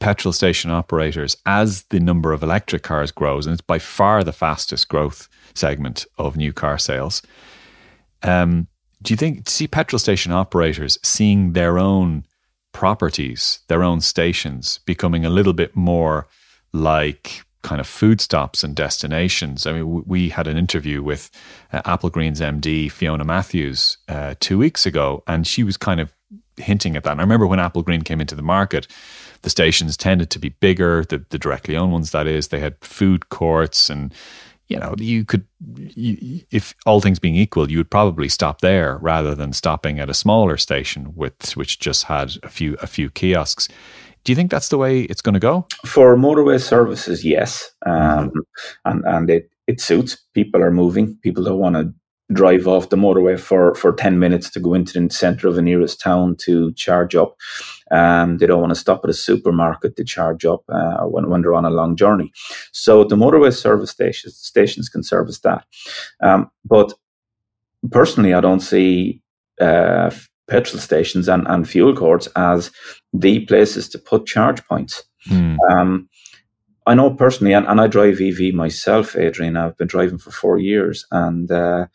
petrol 0.00 0.32
station 0.32 0.70
operators 0.70 1.36
as 1.46 1.82
the 1.84 2.00
number 2.00 2.32
of 2.32 2.42
electric 2.42 2.82
cars 2.82 3.10
grows, 3.10 3.46
and 3.46 3.54
it's 3.54 3.62
by 3.62 3.78
far 3.78 4.22
the 4.22 4.32
fastest 4.32 4.88
growth 4.88 5.28
segment 5.54 6.06
of 6.18 6.36
new 6.36 6.52
car 6.52 6.78
sales? 6.78 7.22
Um, 8.22 8.68
do 9.02 9.12
you 9.12 9.16
think 9.16 9.48
see 9.48 9.68
petrol 9.68 9.98
station 9.98 10.32
operators 10.32 10.98
seeing 11.02 11.52
their 11.52 11.78
own 11.78 12.24
properties, 12.72 13.60
their 13.68 13.82
own 13.82 14.00
stations, 14.00 14.80
becoming 14.86 15.24
a 15.24 15.30
little 15.30 15.52
bit 15.52 15.76
more 15.76 16.26
like 16.72 17.44
kind 17.64 17.80
of 17.80 17.86
food 17.88 18.20
stops 18.20 18.62
and 18.62 18.76
destinations. 18.76 19.66
I 19.66 19.72
mean, 19.72 20.04
we 20.06 20.28
had 20.28 20.46
an 20.46 20.56
interview 20.56 21.02
with 21.02 21.30
uh, 21.72 21.82
Applegreen's 21.82 22.40
MD 22.40 22.92
Fiona 22.92 23.24
Matthews 23.24 23.96
uh, 24.08 24.34
two 24.38 24.58
weeks 24.58 24.86
ago, 24.86 25.24
and 25.26 25.46
she 25.46 25.64
was 25.64 25.76
kind 25.76 25.98
of 25.98 26.14
hinting 26.56 26.94
at 26.94 27.02
that. 27.02 27.12
And 27.12 27.20
I 27.20 27.24
remember 27.24 27.46
when 27.46 27.58
Applegreen 27.58 28.04
came 28.04 28.20
into 28.20 28.36
the 28.36 28.42
market, 28.42 28.86
the 29.42 29.50
stations 29.50 29.96
tended 29.96 30.30
to 30.30 30.38
be 30.38 30.50
bigger, 30.50 31.04
the, 31.04 31.24
the 31.30 31.38
directly 31.38 31.76
owned 31.76 31.92
ones, 31.92 32.12
that 32.12 32.26
is. 32.26 32.48
They 32.48 32.60
had 32.60 32.76
food 32.80 33.30
courts, 33.30 33.90
and 33.90 34.14
you 34.68 34.78
know, 34.78 34.94
you 34.98 35.24
could, 35.24 35.46
you, 35.76 36.42
if 36.50 36.74
all 36.86 37.00
things 37.00 37.18
being 37.18 37.34
equal, 37.34 37.70
you 37.70 37.78
would 37.78 37.90
probably 37.90 38.28
stop 38.28 38.60
there 38.60 38.98
rather 38.98 39.34
than 39.34 39.52
stopping 39.52 39.98
at 39.98 40.08
a 40.08 40.14
smaller 40.14 40.56
station 40.56 41.14
with 41.14 41.56
which 41.56 41.78
just 41.78 42.04
had 42.04 42.36
a 42.42 42.48
few 42.48 42.76
a 42.80 42.86
few 42.86 43.10
kiosks. 43.10 43.68
Do 44.24 44.32
you 44.32 44.36
think 44.36 44.50
that's 44.50 44.68
the 44.68 44.78
way 44.78 45.02
it's 45.02 45.20
going 45.20 45.34
to 45.34 45.40
go? 45.40 45.66
For 45.84 46.16
motorway 46.16 46.60
services, 46.60 47.24
yes, 47.24 47.70
um, 47.84 48.32
and 48.84 49.04
and 49.04 49.30
it 49.30 49.50
it 49.66 49.80
suits. 49.80 50.16
People 50.34 50.62
are 50.62 50.70
moving. 50.70 51.16
People 51.22 51.44
don't 51.44 51.58
want 51.58 51.76
to 51.76 51.92
drive 52.32 52.66
off 52.66 52.88
the 52.88 52.96
motorway 52.96 53.38
for, 53.38 53.74
for 53.74 53.92
10 53.92 54.18
minutes 54.18 54.48
to 54.50 54.60
go 54.60 54.74
into 54.74 54.98
the 54.98 55.10
centre 55.10 55.46
of 55.46 55.54
the 55.54 55.62
nearest 55.62 56.00
town 56.00 56.36
to 56.36 56.72
charge 56.72 57.14
up. 57.14 57.36
Um, 57.90 58.38
they 58.38 58.46
don't 58.46 58.60
want 58.60 58.70
to 58.70 58.80
stop 58.80 59.02
at 59.04 59.10
a 59.10 59.14
supermarket 59.14 59.96
to 59.96 60.04
charge 60.04 60.44
up 60.44 60.62
uh, 60.68 61.04
when, 61.04 61.28
when 61.28 61.42
they're 61.42 61.54
on 61.54 61.66
a 61.66 61.70
long 61.70 61.96
journey. 61.96 62.32
So 62.72 63.04
the 63.04 63.16
motorway 63.16 63.54
service 63.54 63.90
stations, 63.90 64.36
stations 64.36 64.88
can 64.88 65.02
service 65.02 65.40
that. 65.40 65.64
Um, 66.20 66.50
but 66.64 66.94
personally, 67.90 68.32
I 68.32 68.40
don't 68.40 68.60
see 68.60 69.22
uh, 69.60 70.10
petrol 70.48 70.80
stations 70.80 71.28
and, 71.28 71.46
and 71.48 71.68
fuel 71.68 71.94
courts 71.94 72.28
as 72.36 72.70
the 73.12 73.44
places 73.46 73.88
to 73.88 73.98
put 73.98 74.26
charge 74.26 74.64
points. 74.66 75.02
Mm. 75.28 75.56
Um, 75.70 76.08
I 76.86 76.94
know 76.94 77.10
personally, 77.10 77.54
and, 77.54 77.66
and, 77.66 77.80
I 77.80 77.86
drive 77.86 78.20
EV 78.20 78.52
myself, 78.52 79.16
Adrian. 79.16 79.56
I've 79.56 79.76
been 79.78 79.88
driving 79.88 80.18
for 80.18 80.30
four 80.30 80.58
years, 80.58 81.06
and 81.10 81.50
uh, 81.50 81.86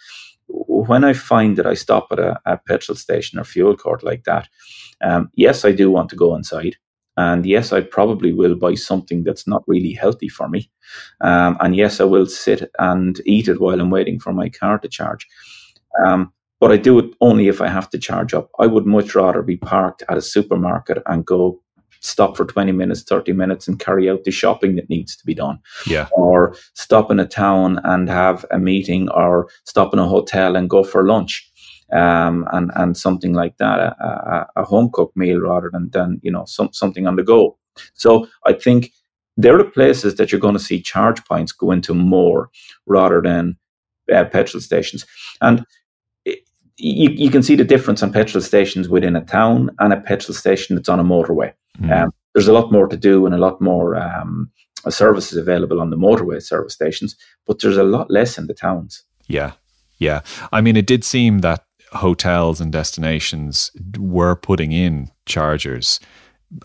when 0.47 1.03
I 1.03 1.13
find 1.13 1.57
that 1.57 1.67
I 1.67 1.75
stop 1.75 2.07
at 2.11 2.17
a, 2.19 2.39
a, 2.45 2.57
petrol 2.57 2.95
station 2.95 3.37
or 3.37 3.43
fuel 3.43 3.77
court 3.77 4.03
like 4.03 4.23
that, 4.23 4.47
um, 5.01 5.29
yes, 5.35 5.63
I 5.63 5.71
do 5.71 5.91
want 5.91 6.09
to 6.09 6.15
go 6.15 6.35
inside. 6.35 6.75
And 7.17 7.45
yes, 7.45 7.73
I 7.73 7.81
probably 7.81 8.33
will 8.33 8.55
buy 8.55 8.75
something 8.75 9.23
that's 9.23 9.45
not 9.45 9.63
really 9.67 9.91
healthy 9.91 10.29
for 10.29 10.47
me. 10.47 10.71
Um, 11.21 11.57
and 11.59 11.75
yes, 11.75 11.99
I 11.99 12.05
will 12.05 12.25
sit 12.25 12.71
and 12.79 13.19
eat 13.25 13.47
it 13.47 13.59
while 13.59 13.79
I'm 13.79 13.89
waiting 13.89 14.19
for 14.19 14.33
my 14.33 14.49
car 14.49 14.79
to 14.79 14.87
charge. 14.87 15.27
Um, 16.03 16.33
but 16.59 16.71
I 16.71 16.77
do 16.77 16.99
it 16.99 17.13
only 17.21 17.47
if 17.47 17.61
I 17.61 17.67
have 17.67 17.89
to 17.91 17.97
charge 17.97 18.33
up. 18.33 18.49
I 18.59 18.67
would 18.67 18.85
much 18.85 19.15
rather 19.15 19.41
be 19.41 19.57
parked 19.57 20.03
at 20.09 20.17
a 20.17 20.21
supermarket 20.21 20.99
and 21.05 21.25
go 21.25 21.61
stop 22.01 22.37
for 22.37 22.45
20 22.45 22.71
minutes, 22.71 23.03
30 23.03 23.33
minutes 23.33 23.67
and 23.67 23.79
carry 23.79 24.09
out 24.09 24.23
the 24.23 24.31
shopping 24.31 24.75
that 24.75 24.89
needs 24.89 25.15
to 25.15 25.25
be 25.25 25.33
done. 25.33 25.59
Yeah. 25.85 26.07
Or 26.11 26.55
stop 26.73 27.11
in 27.11 27.19
a 27.19 27.27
town 27.27 27.79
and 27.83 28.09
have 28.09 28.45
a 28.51 28.59
meeting 28.59 29.09
or 29.09 29.49
stop 29.65 29.93
in 29.93 29.99
a 29.99 30.07
hotel 30.07 30.55
and 30.55 30.69
go 30.69 30.83
for 30.83 31.05
lunch. 31.05 31.45
Um, 31.91 32.45
and, 32.51 32.71
and 32.75 32.95
something 32.95 33.33
like 33.33 33.57
that, 33.57 33.79
a, 33.79 34.47
a, 34.55 34.61
a 34.61 34.63
home 34.63 34.91
cooked 34.93 35.17
meal 35.17 35.39
rather 35.39 35.71
than, 35.73 35.89
than, 35.89 36.19
you 36.21 36.31
know, 36.31 36.45
some, 36.45 36.69
something 36.71 37.07
on 37.07 37.15
the 37.15 37.23
go. 37.23 37.57
So 37.95 38.27
I 38.45 38.53
think 38.53 38.91
there 39.37 39.59
are 39.59 39.63
places 39.63 40.15
that 40.15 40.31
you're 40.31 40.41
going 40.41 40.53
to 40.53 40.59
see 40.59 40.81
charge 40.81 41.23
points 41.25 41.51
go 41.51 41.71
into 41.71 41.95
more 41.95 42.51
rather 42.85 43.21
than 43.21 43.57
uh, 44.13 44.25
petrol 44.25 44.61
stations. 44.61 45.05
And 45.41 45.65
you, 46.79 47.09
you 47.09 47.29
can 47.29 47.43
see 47.43 47.55
the 47.55 47.63
difference 47.63 48.01
on 48.01 48.11
petrol 48.11 48.41
stations 48.41 48.89
within 48.89 49.15
a 49.15 49.23
town 49.25 49.69
and 49.79 49.93
a 49.93 49.99
petrol 49.99 50.33
station 50.33 50.75
that's 50.75 50.89
on 50.89 50.99
a 50.99 51.03
motorway. 51.03 51.53
Mm. 51.79 52.03
Um, 52.03 52.13
there's 52.33 52.47
a 52.47 52.53
lot 52.53 52.71
more 52.71 52.87
to 52.87 52.97
do 52.97 53.25
and 53.25 53.35
a 53.35 53.37
lot 53.37 53.59
more 53.59 53.95
um, 53.95 54.49
services 54.87 55.37
available 55.37 55.81
on 55.81 55.89
the 55.89 55.97
motorway 55.97 56.41
service 56.41 56.73
stations, 56.73 57.15
but 57.45 57.59
there's 57.59 57.77
a 57.77 57.83
lot 57.83 58.09
less 58.09 58.37
in 58.37 58.47
the 58.47 58.53
towns. 58.53 59.03
Yeah, 59.27 59.53
yeah. 59.97 60.21
I 60.51 60.61
mean, 60.61 60.77
it 60.77 60.87
did 60.87 61.03
seem 61.03 61.39
that 61.39 61.65
hotels 61.91 62.61
and 62.61 62.71
destinations 62.71 63.71
were 63.97 64.35
putting 64.35 64.71
in 64.71 65.11
chargers, 65.25 65.99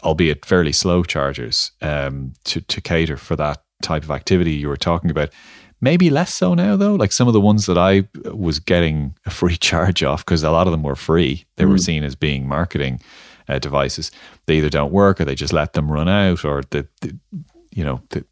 albeit 0.02 0.44
fairly 0.44 0.72
slow 0.72 1.02
chargers, 1.02 1.72
um, 1.82 2.34
to 2.44 2.60
to 2.60 2.80
cater 2.80 3.16
for 3.16 3.36
that 3.36 3.62
type 3.82 4.04
of 4.04 4.10
activity 4.10 4.52
you 4.52 4.68
were 4.68 4.76
talking 4.76 5.10
about. 5.10 5.30
Maybe 5.84 6.08
less 6.08 6.32
so 6.32 6.54
now, 6.54 6.76
though. 6.76 6.94
Like 6.94 7.12
some 7.12 7.28
of 7.28 7.34
the 7.34 7.42
ones 7.42 7.66
that 7.66 7.76
I 7.76 8.08
was 8.32 8.58
getting 8.58 9.14
a 9.26 9.30
free 9.30 9.56
charge 9.68 10.02
off 10.02 10.24
because 10.24 10.42
a 10.42 10.50
lot 10.50 10.66
of 10.66 10.70
them 10.70 10.82
were 10.82 10.96
free. 10.96 11.44
They 11.56 11.64
mm. 11.64 11.68
were 11.68 11.78
seen 11.78 12.02
as 12.04 12.14
being 12.14 12.48
marketing 12.48 13.02
uh, 13.50 13.58
devices. 13.58 14.10
They 14.46 14.56
either 14.56 14.70
don't 14.70 14.92
work 14.92 15.20
or 15.20 15.26
they 15.26 15.34
just 15.34 15.52
let 15.52 15.74
them 15.74 15.92
run 15.92 16.08
out, 16.08 16.42
or 16.42 16.62
the, 16.70 16.88
the 17.02 17.14
you 17.70 17.84
know 17.84 18.00
the 18.08 18.24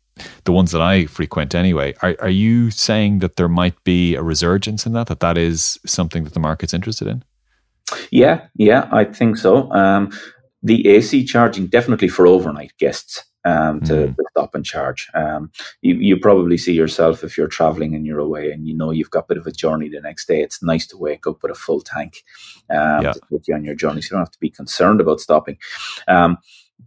the 0.45 0.53
ones 0.53 0.73
that 0.73 0.81
I 0.81 1.05
frequent 1.05 1.55
anyway. 1.55 1.93
Are 2.01 2.17
are 2.21 2.31
you 2.31 2.71
saying 2.71 3.19
that 3.19 3.37
there 3.37 3.51
might 3.51 3.77
be 3.85 4.15
a 4.15 4.23
resurgence 4.23 4.87
in 4.87 4.95
that? 4.95 5.09
That 5.09 5.21
that 5.21 5.37
is 5.37 5.79
something 5.85 6.25
that 6.25 6.33
the 6.33 6.41
market's 6.41 6.73
interested 6.73 7.07
in? 7.07 7.23
Yeah, 8.11 8.47
yeah, 8.57 8.89
I 8.91 9.05
think 9.05 9.37
so. 9.37 9.71
Um, 9.73 10.11
the 10.63 10.89
AC 10.89 11.27
charging 11.27 11.67
definitely 11.67 12.09
for 12.09 12.27
overnight 12.27 12.73
guests 12.79 13.23
um, 13.45 13.81
to, 13.83 13.93
Mm. 13.93 14.17
to 14.17 14.25
stop 14.31 14.55
and 14.55 14.65
charge. 14.65 15.09
Um, 15.15 15.51
you, 15.81 15.95
you 15.97 16.17
probably 16.19 16.57
see 16.59 16.73
yourself 16.73 17.25
if 17.25 17.37
you're 17.37 17.49
traveling 17.49 17.95
and 17.95 18.07
you're 18.07 18.19
away 18.19 18.51
and 18.53 18.67
you 18.69 18.75
know 18.75 18.91
you've 18.91 19.11
got 19.11 19.25
a 19.25 19.29
bit 19.29 19.39
of 19.39 19.47
a 19.47 19.53
journey 19.53 19.89
the 19.89 20.01
next 20.01 20.27
day. 20.29 20.41
It's 20.43 20.63
nice 20.63 20.87
to 20.89 20.97
wake 20.99 21.27
up 21.27 21.43
with 21.43 21.53
a 21.53 21.55
full 21.57 21.81
tank 21.81 22.23
um, 22.71 23.03
Yeah. 23.03 23.13
to 23.13 23.21
take 23.31 23.49
you 23.49 23.55
on 23.55 23.65
your 23.65 23.75
journey. 23.75 24.01
So 24.03 24.07
you 24.07 24.19
don't 24.19 24.27
have 24.27 24.33
to 24.33 24.39
be 24.41 24.51
concerned 24.51 25.01
about 25.01 25.21
stopping. 25.21 25.59
Um, 26.09 26.39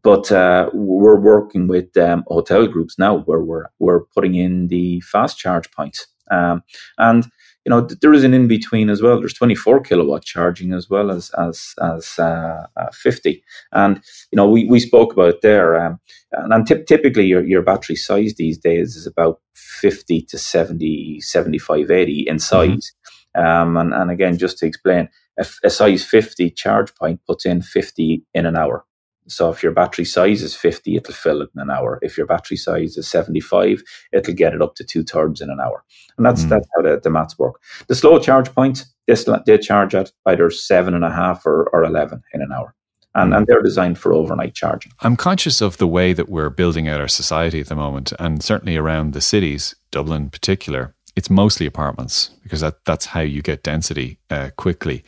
but 0.04 0.32
uh, 0.32 0.70
we're 0.74 1.20
working 1.20 1.68
with 1.68 1.96
um, 1.98 2.24
hotel 2.28 2.68
groups 2.68 3.00
now 3.00 3.20
where 3.20 3.40
we're 3.42 3.68
we're 3.80 4.02
putting 4.14 4.36
in 4.36 4.68
the 4.68 5.00
fast 5.02 5.38
charge 5.38 5.72
points, 5.72 6.08
um, 6.30 6.64
and 6.98 7.26
you 7.66 7.70
know 7.70 7.82
there 7.82 8.14
is 8.14 8.24
an 8.24 8.34
in 8.34 8.48
between 8.48 8.90
as 8.90 9.02
well. 9.02 9.20
There's 9.20 9.34
24 9.34 9.82
kilowatt 9.82 10.24
charging 10.24 10.72
as 10.72 10.90
well 10.90 11.12
as 11.12 11.32
as 11.32 11.74
as 11.82 12.20
uh, 12.20 12.68
uh, 12.78 12.92
50, 12.94 13.44
and 13.72 14.02
you 14.32 14.38
know 14.38 14.50
we, 14.50 14.66
we 14.66 14.80
spoke 14.80 15.14
about 15.14 15.42
there. 15.42 15.76
Um, 15.76 16.00
and, 16.32 16.54
and 16.54 16.68
typ- 16.68 16.86
typically 16.86 17.26
your 17.26 17.44
your 17.44 17.62
battery 17.62 17.96
size 17.96 18.36
these 18.36 18.58
days 18.58 18.96
is 18.96 19.08
about 19.08 19.42
50 19.56 20.22
to 20.22 20.38
70, 20.38 21.22
75, 21.22 21.92
80 21.92 22.28
in 22.28 22.40
size. 22.40 22.94
Um, 23.36 23.76
and, 23.76 23.94
and 23.94 24.12
again, 24.12 24.38
just 24.38 24.58
to 24.60 24.66
explain, 24.66 25.10
a 25.38 25.70
size 25.70 26.06
50 26.06 26.52
charge 26.52 26.96
point 26.96 27.20
puts 27.28 27.46
in 27.46 27.62
50 27.62 28.24
in 28.34 28.46
an 28.46 28.56
hour. 28.56 28.86
So 29.27 29.50
if 29.50 29.63
your 29.63 29.72
battery 29.72 30.05
size 30.05 30.41
is 30.44 30.55
50, 30.55 30.96
it'll 30.96 31.13
fill 31.13 31.41
it 31.41 31.50
in 31.55 31.62
an 31.62 31.72
hour. 31.72 32.00
If 32.01 32.17
your 32.17 32.27
battery 32.27 32.58
size 32.58 32.96
is 32.98 33.08
75, 33.08 33.82
it'll 34.13 34.34
get 34.34 34.53
it 34.53 34.62
up 34.62 34.75
to 34.75 34.84
two 34.84 35.03
thirds 35.03 35.41
in 35.41 35.50
an 35.50 35.60
hour. 35.60 35.84
And 36.17 36.25
that's 36.25 36.44
Mm. 36.44 36.50
that's 36.50 36.67
how 36.75 36.82
the, 36.84 37.00
the 37.03 37.10
maths 37.10 37.38
work. 37.39 37.62
The 37.88 37.96
slow 37.96 38.20
charge 38.20 38.53
points, 38.53 38.86
this, 39.08 39.27
they 39.46 39.58
charge 39.58 39.96
at 39.96 40.12
either 40.25 40.50
seven 40.50 40.94
and 40.94 41.03
a 41.03 41.12
half 41.12 41.46
or, 41.46 41.70
or 41.74 41.84
11 41.84 42.22
in 42.34 42.41
an 42.41 42.51
hour. 42.51 42.75
And, 43.17 43.34
and 43.34 43.48
they're 43.48 43.62
designed 43.62 43.98
for 43.98 44.12
overnight 44.12 44.55
charging. 44.55 44.91
I'm 45.00 45.15
conscious 45.15 45.62
of 45.62 45.77
the 45.77 45.88
way 45.88 46.12
that 46.12 46.27
we're 46.27 46.50
building 46.50 46.89
out 46.89 47.00
our 47.00 47.08
society 47.08 47.62
at 47.62 47.67
the 47.67 47.75
moment, 47.75 48.12
and 48.20 48.44
certainly 48.44 48.75
around 48.75 49.13
the 49.13 49.22
cities, 49.22 49.74
Dublin 49.91 50.24
in 50.24 50.29
particular. 50.29 50.94
It's 51.15 51.29
mostly 51.29 51.65
apartments 51.65 52.32
because 52.44 52.60
that, 52.60 52.84
that's 52.84 53.05
how 53.05 53.22
you 53.22 53.41
get 53.41 53.63
density 53.63 54.20
uh, 54.29 54.50
quickly. 54.58 55.05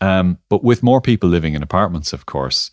Um, 0.00 0.38
but 0.48 0.64
with 0.64 0.82
more 0.82 1.02
people 1.02 1.28
living 1.28 1.52
in 1.52 1.62
apartments, 1.62 2.14
of 2.14 2.24
course, 2.24 2.70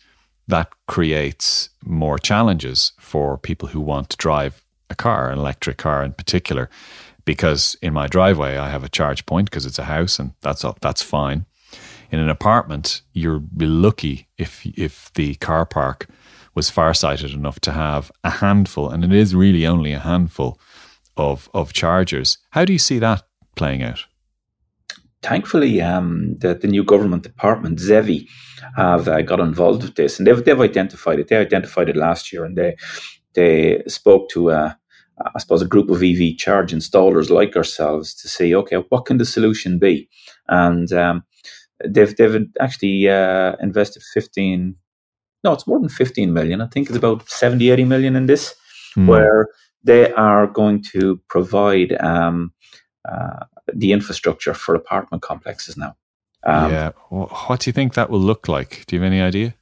that 0.48 0.72
creates 0.86 1.68
more 1.84 2.18
challenges 2.18 2.92
for 2.98 3.38
people 3.38 3.68
who 3.68 3.80
want 3.80 4.10
to 4.10 4.16
drive 4.16 4.64
a 4.90 4.94
car, 4.94 5.30
an 5.30 5.38
electric 5.38 5.76
car 5.76 6.02
in 6.02 6.12
particular. 6.12 6.68
Because 7.24 7.76
in 7.82 7.92
my 7.92 8.06
driveway, 8.06 8.56
I 8.56 8.70
have 8.70 8.84
a 8.84 8.88
charge 8.88 9.26
point 9.26 9.50
because 9.50 9.66
it's 9.66 9.78
a 9.78 9.84
house, 9.84 10.18
and 10.18 10.32
that's 10.40 10.64
all, 10.64 10.78
that's 10.80 11.02
fine. 11.02 11.44
In 12.10 12.18
an 12.18 12.30
apartment, 12.30 13.02
you're 13.12 13.42
lucky 13.58 14.28
if 14.38 14.64
if 14.64 15.12
the 15.12 15.34
car 15.34 15.66
park 15.66 16.08
was 16.54 16.70
farsighted 16.70 17.32
enough 17.32 17.60
to 17.60 17.72
have 17.72 18.10
a 18.24 18.30
handful, 18.30 18.88
and 18.88 19.04
it 19.04 19.12
is 19.12 19.34
really 19.34 19.66
only 19.66 19.92
a 19.92 19.98
handful 19.98 20.58
of 21.18 21.50
of 21.52 21.74
chargers. 21.74 22.38
How 22.52 22.64
do 22.64 22.72
you 22.72 22.78
see 22.78 22.98
that 22.98 23.24
playing 23.56 23.82
out? 23.82 24.06
Thankfully, 25.22 25.80
um, 25.82 26.36
the, 26.38 26.54
the 26.54 26.68
new 26.68 26.84
government 26.84 27.22
department, 27.22 27.78
ZEVI, 27.78 28.28
have 28.76 29.08
uh, 29.08 29.22
got 29.22 29.40
involved 29.40 29.82
with 29.82 29.94
this, 29.96 30.18
and 30.18 30.26
they've 30.26 30.44
they've 30.44 30.60
identified 30.60 31.18
it. 31.18 31.28
They 31.28 31.36
identified 31.36 31.88
it 31.88 31.96
last 31.96 32.32
year, 32.32 32.44
and 32.44 32.56
they 32.56 32.76
they 33.34 33.82
spoke 33.86 34.28
to 34.30 34.50
uh, 34.50 34.74
I 35.34 35.38
suppose 35.38 35.62
a 35.62 35.66
group 35.66 35.90
of 35.90 36.02
EV 36.02 36.36
charge 36.36 36.72
installers 36.72 37.30
like 37.30 37.56
ourselves 37.56 38.14
to 38.16 38.28
see, 38.28 38.54
okay, 38.54 38.76
what 38.88 39.06
can 39.06 39.18
the 39.18 39.24
solution 39.24 39.78
be? 39.78 40.08
And 40.48 40.92
um, 40.92 41.24
they've 41.84 42.14
they've 42.16 42.46
actually 42.60 43.08
uh, 43.08 43.56
invested 43.60 44.02
fifteen. 44.14 44.76
No, 45.44 45.52
it's 45.52 45.68
more 45.68 45.78
than 45.78 45.88
15 45.88 46.32
million. 46.32 46.60
I 46.60 46.66
think 46.66 46.88
it's 46.88 46.96
about 46.98 47.28
70, 47.28 47.70
80 47.70 47.84
million 47.84 48.16
in 48.16 48.26
this, 48.26 48.54
Hmm. 48.94 49.06
where 49.06 49.46
they 49.84 50.12
are 50.14 50.46
going 50.48 50.82
to 50.92 51.20
provide 51.28 51.92
um, 52.00 52.52
uh, 53.08 53.44
the 53.74 53.92
infrastructure 53.92 54.54
for 54.54 54.74
apartment 54.74 55.22
complexes 55.22 55.76
now. 55.76 55.96
Um, 56.44 56.70
yeah, 56.70 56.90
what 57.08 57.60
do 57.60 57.68
you 57.68 57.72
think 57.72 57.94
that 57.94 58.10
will 58.10 58.20
look 58.20 58.48
like? 58.48 58.84
Do 58.86 58.96
you 58.96 59.02
have 59.02 59.12
any 59.12 59.20
idea? 59.20 59.54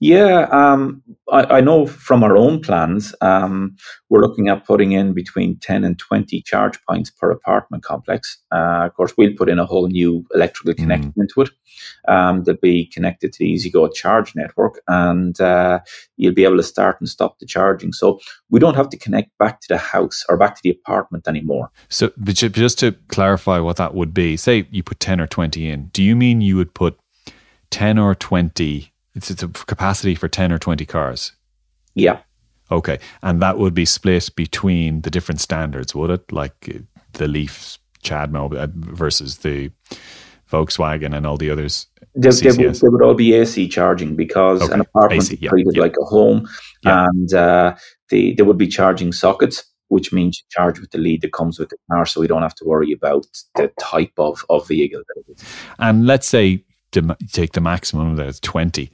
Yeah, 0.00 0.48
um, 0.50 1.02
I, 1.30 1.58
I 1.58 1.60
know 1.60 1.86
from 1.86 2.22
our 2.22 2.36
own 2.36 2.60
plans, 2.60 3.14
um, 3.20 3.76
we're 4.08 4.20
looking 4.20 4.48
at 4.48 4.66
putting 4.66 4.92
in 4.92 5.12
between 5.12 5.58
10 5.58 5.84
and 5.84 5.98
20 5.98 6.42
charge 6.42 6.78
points 6.88 7.10
per 7.10 7.30
apartment 7.30 7.84
complex. 7.84 8.38
Uh, 8.52 8.86
of 8.86 8.94
course, 8.94 9.14
we'll 9.16 9.34
put 9.36 9.48
in 9.48 9.58
a 9.58 9.66
whole 9.66 9.88
new 9.88 10.24
electrical 10.34 10.74
connection 10.74 11.12
into 11.16 11.42
it 11.42 11.50
um, 12.08 12.44
that'll 12.44 12.60
be 12.60 12.86
connected 12.86 13.32
to 13.32 13.38
the 13.40 13.54
EasyGo 13.54 13.94
charge 13.94 14.34
network, 14.34 14.80
and 14.88 15.40
uh, 15.40 15.80
you'll 16.16 16.34
be 16.34 16.44
able 16.44 16.56
to 16.56 16.62
start 16.62 17.00
and 17.00 17.08
stop 17.08 17.38
the 17.38 17.46
charging. 17.46 17.92
So 17.92 18.20
we 18.50 18.60
don't 18.60 18.76
have 18.76 18.90
to 18.90 18.96
connect 18.96 19.36
back 19.38 19.60
to 19.60 19.68
the 19.68 19.78
house 19.78 20.24
or 20.28 20.36
back 20.36 20.56
to 20.56 20.60
the 20.62 20.70
apartment 20.70 21.28
anymore. 21.28 21.70
So, 21.88 22.10
just 22.18 22.78
to 22.80 22.92
clarify 23.08 23.58
what 23.60 23.76
that 23.76 23.94
would 23.94 24.14
be, 24.14 24.36
say 24.36 24.66
you 24.70 24.82
put 24.82 25.00
10 25.00 25.20
or 25.20 25.26
20 25.26 25.68
in, 25.68 25.86
do 25.88 26.02
you 26.02 26.16
mean 26.16 26.40
you 26.40 26.56
would 26.56 26.74
put 26.74 26.98
10 27.70 27.98
or 27.98 28.14
20? 28.14 28.92
It's, 29.14 29.30
it's 29.30 29.42
a 29.42 29.48
capacity 29.48 30.14
for 30.14 30.28
10 30.28 30.52
or 30.52 30.58
20 30.58 30.84
cars. 30.86 31.32
Yeah. 31.94 32.20
Okay. 32.70 32.98
And 33.22 33.42
that 33.42 33.58
would 33.58 33.74
be 33.74 33.84
split 33.84 34.30
between 34.36 35.00
the 35.02 35.10
different 35.10 35.40
standards, 35.40 35.94
would 35.94 36.10
it? 36.10 36.30
Like 36.32 36.70
uh, 36.72 36.78
the 37.14 37.26
Leaf 37.26 37.78
CHAdeMO 38.04 38.56
uh, 38.56 38.68
versus 38.74 39.38
the 39.38 39.70
Volkswagen 40.50 41.16
and 41.16 41.26
all 41.26 41.36
the 41.36 41.50
others. 41.50 41.86
They, 42.14 42.30
they, 42.30 42.66
would, 42.66 42.74
they 42.74 42.88
would 42.88 43.02
all 43.02 43.14
be 43.14 43.34
AC 43.34 43.68
charging 43.68 44.16
because 44.16 44.62
Okay, 44.62 44.72
an 44.74 44.80
apartment 44.80 45.22
AC, 45.22 45.34
is 45.34 45.48
treated 45.48 45.76
yeah. 45.76 45.82
like 45.82 45.94
a 46.00 46.04
home, 46.04 46.48
Yeah. 46.84 47.06
and 47.06 47.32
uh, 47.34 47.74
they 48.10 48.32
they 48.32 48.42
would 48.42 48.58
be 48.58 48.66
charging 48.66 49.12
sockets, 49.12 49.62
which 49.88 50.12
means 50.12 50.38
you 50.40 50.44
charge 50.50 50.80
with 50.80 50.90
the 50.90 50.98
lead 50.98 51.22
that 51.22 51.32
comes 51.32 51.58
with 51.60 51.68
the 51.68 51.76
car, 51.90 52.04
so 52.06 52.20
we 52.20 52.26
don't 52.26 52.42
have 52.42 52.56
to 52.56 52.64
worry 52.64 52.90
about 52.90 53.26
the 53.54 53.70
type 53.78 54.12
of, 54.18 54.44
of 54.50 54.66
vehicle. 54.66 55.02
that 55.06 55.22
it 55.28 55.32
is. 55.38 55.44
And 55.78 56.06
let's 56.06 56.26
say 56.26 56.64
the, 56.92 57.16
take 57.32 57.52
the 57.52 57.60
maximum 57.60 58.16
that 58.16 58.26
is 58.26 58.40
20, 58.40 58.90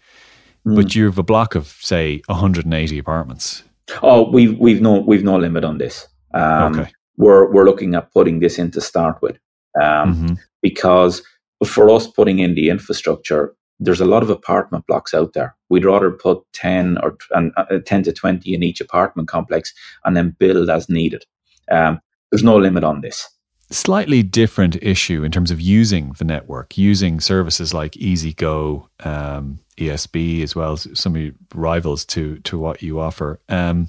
but 0.64 0.94
you 0.94 1.04
have 1.06 1.18
a 1.18 1.22
block 1.22 1.54
of, 1.54 1.68
say, 1.80 2.22
180 2.26 2.98
apartments. 2.98 3.62
Oh, 4.02 4.28
we've 4.30 4.58
we've 4.58 4.80
no 4.80 4.98
we've 5.00 5.22
no 5.22 5.36
limit 5.36 5.62
on 5.64 5.78
this. 5.78 6.08
Um, 6.34 6.80
okay. 6.80 6.90
We're 7.16 7.50
we're 7.52 7.64
looking 7.64 7.94
at 7.94 8.12
putting 8.12 8.40
this 8.40 8.58
in 8.58 8.70
to 8.72 8.80
start 8.80 9.22
with, 9.22 9.38
um, 9.80 10.14
Mhm. 10.14 10.38
because 10.60 11.22
for 11.64 11.88
us 11.90 12.06
putting 12.08 12.40
in 12.40 12.54
the 12.56 12.68
infrastructure, 12.68 13.54
there's 13.78 14.00
a 14.00 14.04
lot 14.06 14.22
of 14.24 14.30
apartment 14.30 14.86
blocks 14.88 15.14
out 15.14 15.34
there. 15.34 15.54
We'd 15.70 15.84
rather 15.84 16.10
put 16.10 16.42
ten 16.52 16.98
or 17.02 17.16
and 17.30 17.52
uh, 17.56 17.78
ten 17.86 18.02
to 18.02 18.12
twenty 18.12 18.54
in 18.54 18.62
each 18.64 18.80
apartment 18.80 19.28
complex, 19.28 19.72
and 20.04 20.16
then 20.16 20.34
build 20.38 20.68
as 20.68 20.88
needed. 20.88 21.24
Um, 21.70 22.00
there's 22.32 22.42
no 22.44 22.56
limit 22.56 22.82
on 22.82 23.02
this. 23.02 23.28
Slightly 23.70 24.22
different 24.22 24.76
issue 24.82 25.24
in 25.24 25.32
terms 25.32 25.50
of 25.50 25.60
using 25.60 26.12
the 26.18 26.24
network, 26.24 26.78
using 26.78 27.20
services 27.20 27.74
like 27.74 27.92
EasyGo, 27.92 28.86
um, 29.04 29.58
ESB, 29.76 30.42
as 30.42 30.54
well 30.54 30.72
as 30.72 30.88
some 30.94 31.16
of 31.16 31.22
your 31.22 31.32
rivals 31.54 32.04
to 32.06 32.38
to 32.40 32.58
what 32.58 32.82
you 32.82 33.00
offer. 33.00 33.40
Um, 33.48 33.88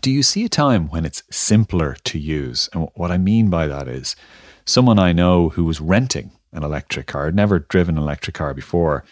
do 0.00 0.10
you 0.10 0.22
see 0.22 0.44
a 0.44 0.48
time 0.48 0.88
when 0.88 1.04
it's 1.04 1.22
simpler 1.30 1.96
to 2.04 2.18
use? 2.18 2.68
And 2.72 2.88
what 2.94 3.10
I 3.10 3.18
mean 3.18 3.50
by 3.50 3.66
that 3.68 3.86
is, 3.86 4.16
someone 4.64 4.98
I 4.98 5.12
know 5.12 5.50
who 5.50 5.64
was 5.64 5.80
renting 5.80 6.32
an 6.52 6.64
electric 6.64 7.06
car, 7.06 7.26
had 7.26 7.34
never 7.34 7.60
driven 7.60 7.96
an 7.96 8.02
electric 8.02 8.34
car 8.34 8.54
before. 8.54 9.04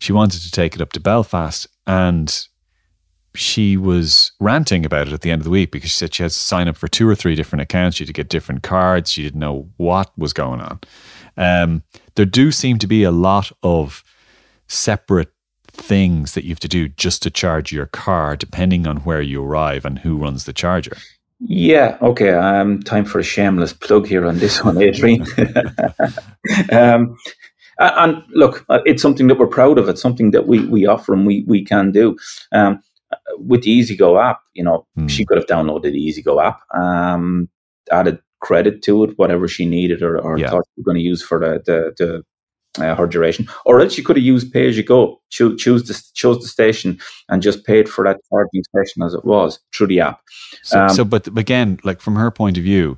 She 0.00 0.12
wanted 0.12 0.40
to 0.42 0.50
take 0.50 0.74
it 0.74 0.80
up 0.80 0.92
to 0.92 1.00
Belfast, 1.00 1.66
and 1.86 2.48
she 3.34 3.76
was 3.76 4.32
ranting 4.40 4.84
about 4.84 5.08
it 5.08 5.12
at 5.12 5.20
the 5.20 5.30
end 5.30 5.40
of 5.40 5.44
the 5.44 5.50
week 5.50 5.70
because 5.70 5.90
she 5.90 5.96
said 5.96 6.14
she 6.14 6.22
had 6.22 6.30
to 6.30 6.36
sign 6.36 6.68
up 6.68 6.76
for 6.76 6.88
two 6.88 7.08
or 7.08 7.14
three 7.14 7.34
different 7.34 7.62
accounts. 7.62 7.96
She 7.96 8.04
had 8.04 8.08
to 8.08 8.12
get 8.12 8.28
different 8.28 8.62
cards. 8.62 9.12
She 9.12 9.22
didn't 9.22 9.40
know 9.40 9.68
what 9.76 10.10
was 10.18 10.32
going 10.32 10.60
on. 10.60 10.80
Um, 11.36 11.82
there 12.16 12.26
do 12.26 12.50
seem 12.50 12.78
to 12.78 12.86
be 12.86 13.04
a 13.04 13.12
lot 13.12 13.52
of 13.62 14.02
separate 14.66 15.32
things 15.72 16.34
that 16.34 16.44
you 16.44 16.50
have 16.50 16.60
to 16.60 16.68
do 16.68 16.88
just 16.88 17.22
to 17.22 17.30
charge 17.30 17.72
your 17.72 17.86
car, 17.86 18.36
depending 18.36 18.86
on 18.86 18.98
where 18.98 19.22
you 19.22 19.44
arrive 19.44 19.84
and 19.84 19.98
who 20.00 20.16
runs 20.16 20.44
the 20.44 20.52
charger. 20.52 20.96
Yeah, 21.40 21.96
okay. 22.02 22.32
Um, 22.32 22.82
time 22.82 23.04
for 23.04 23.20
a 23.20 23.22
shameless 23.22 23.72
plug 23.72 24.06
here 24.06 24.26
on 24.26 24.38
this 24.38 24.64
one, 24.64 24.82
Adrian. 24.82 25.24
um, 26.72 27.16
and 27.78 28.24
look, 28.30 28.64
uh, 28.68 28.80
it's 28.84 29.02
something 29.02 29.28
that 29.28 29.38
we're 29.38 29.46
proud 29.46 29.78
of. 29.78 29.88
It's 29.88 30.02
something 30.02 30.32
that 30.32 30.48
we 30.48 30.66
we 30.66 30.86
offer 30.86 31.14
and 31.14 31.24
we 31.24 31.44
we 31.46 31.64
can 31.64 31.92
do. 31.92 32.16
Um, 32.50 32.82
with 33.36 33.62
the 33.62 33.78
EasyGo 33.80 34.22
app, 34.22 34.40
you 34.54 34.62
know, 34.64 34.86
Hmm. 34.96 35.06
she 35.06 35.24
could 35.24 35.38
have 35.38 35.46
downloaded 35.46 35.92
the 35.92 36.08
EasyGo 36.08 36.42
app, 36.42 36.60
um, 36.74 37.48
added 37.90 38.18
credit 38.40 38.82
to 38.82 39.04
it, 39.04 39.18
whatever 39.18 39.48
she 39.48 39.66
needed 39.66 40.02
or, 40.02 40.18
or 40.18 40.38
Yeah. 40.38 40.50
thought 40.50 40.64
she 40.66 40.80
was 40.80 40.84
going 40.84 40.96
to 40.96 41.02
use 41.02 41.22
for 41.22 41.38
the 41.38 41.62
the, 41.64 41.94
the 41.98 42.24
uh, 42.84 42.94
her 42.94 43.06
duration, 43.06 43.48
or 43.64 43.80
else 43.80 43.92
she 43.94 44.02
could 44.02 44.16
have 44.16 44.24
used 44.24 44.52
pay 44.52 44.68
as 44.68 44.76
you 44.76 44.84
go. 44.84 45.20
Choose 45.30 45.60
choose 45.60 45.84
the 45.84 46.00
chose 46.14 46.38
the 46.40 46.46
station 46.48 46.98
and 47.28 47.42
just 47.42 47.64
paid 47.64 47.88
for 47.88 48.04
that 48.04 48.18
charging 48.30 48.62
station 48.64 49.02
as 49.02 49.14
it 49.14 49.24
was 49.24 49.58
through 49.74 49.88
the 49.88 50.00
app. 50.00 50.20
So, 50.62 50.78
Um, 50.80 50.88
so, 50.90 51.04
but 51.04 51.26
again, 51.36 51.78
like 51.82 52.00
from 52.00 52.14
her 52.16 52.30
point 52.30 52.56
of 52.58 52.62
view, 52.62 52.96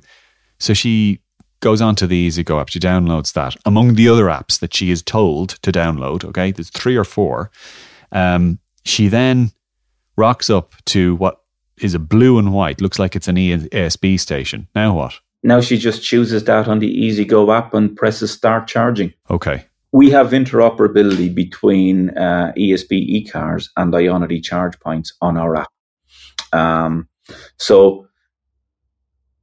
so 0.59 0.73
she 0.73 1.21
goes 1.61 1.81
on 1.81 1.95
to 1.95 2.07
the 2.07 2.27
EasyGo 2.27 2.59
app. 2.59 2.69
She 2.69 2.79
downloads 2.79 3.33
that 3.33 3.55
among 3.65 3.95
the 3.95 4.07
other 4.09 4.25
apps 4.25 4.59
that 4.59 4.73
she 4.73 4.91
is 4.91 5.01
told 5.01 5.49
to 5.61 5.71
download. 5.71 6.25
Okay, 6.25 6.51
there's 6.51 6.69
three 6.69 6.97
or 6.97 7.03
four. 7.05 7.49
Um, 8.11 8.59
she 8.83 9.07
then 9.07 9.51
rocks 10.17 10.49
up 10.49 10.73
to 10.85 11.15
what 11.15 11.41
is 11.79 11.93
a 11.93 11.99
blue 11.99 12.37
and 12.37 12.53
white. 12.53 12.81
Looks 12.81 12.99
like 12.99 13.15
it's 13.15 13.27
an 13.27 13.35
ESB 13.35 14.19
station. 14.19 14.67
Now 14.75 14.95
what? 14.95 15.19
Now 15.43 15.61
she 15.61 15.77
just 15.77 16.03
chooses 16.03 16.43
that 16.43 16.67
on 16.67 16.79
the 16.79 16.93
EasyGo 16.93 17.55
app 17.55 17.73
and 17.73 17.95
presses 17.95 18.31
start 18.31 18.67
charging. 18.67 19.13
Okay. 19.29 19.65
We 19.91 20.09
have 20.11 20.29
interoperability 20.29 21.33
between 21.33 22.11
uh, 22.11 22.53
ESB 22.57 22.91
e-cars 22.91 23.69
and 23.75 23.91
Ionity 23.93 24.41
charge 24.41 24.79
points 24.79 25.13
on 25.21 25.35
our 25.37 25.57
app. 25.57 25.71
Um, 26.53 27.09
so 27.57 28.07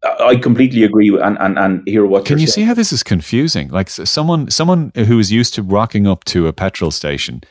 I 0.04 0.36
completely 0.36 0.84
agree 0.84 1.08
and, 1.20 1.36
and, 1.38 1.58
and 1.58 1.86
hear 1.86 2.06
what 2.06 2.24
Can 2.24 2.38
you 2.38 2.46
saying. 2.46 2.54
see 2.54 2.62
how 2.62 2.74
this 2.74 2.92
is 2.92 3.02
confusing? 3.02 3.68
Like 3.68 3.90
someone 3.90 4.50
someone 4.50 4.92
who 4.94 5.18
is 5.18 5.32
used 5.32 5.54
to 5.54 5.62
rocking 5.62 6.06
up 6.06 6.24
to 6.26 6.46
a 6.46 6.52
petrol 6.52 6.92
station, 6.92 7.42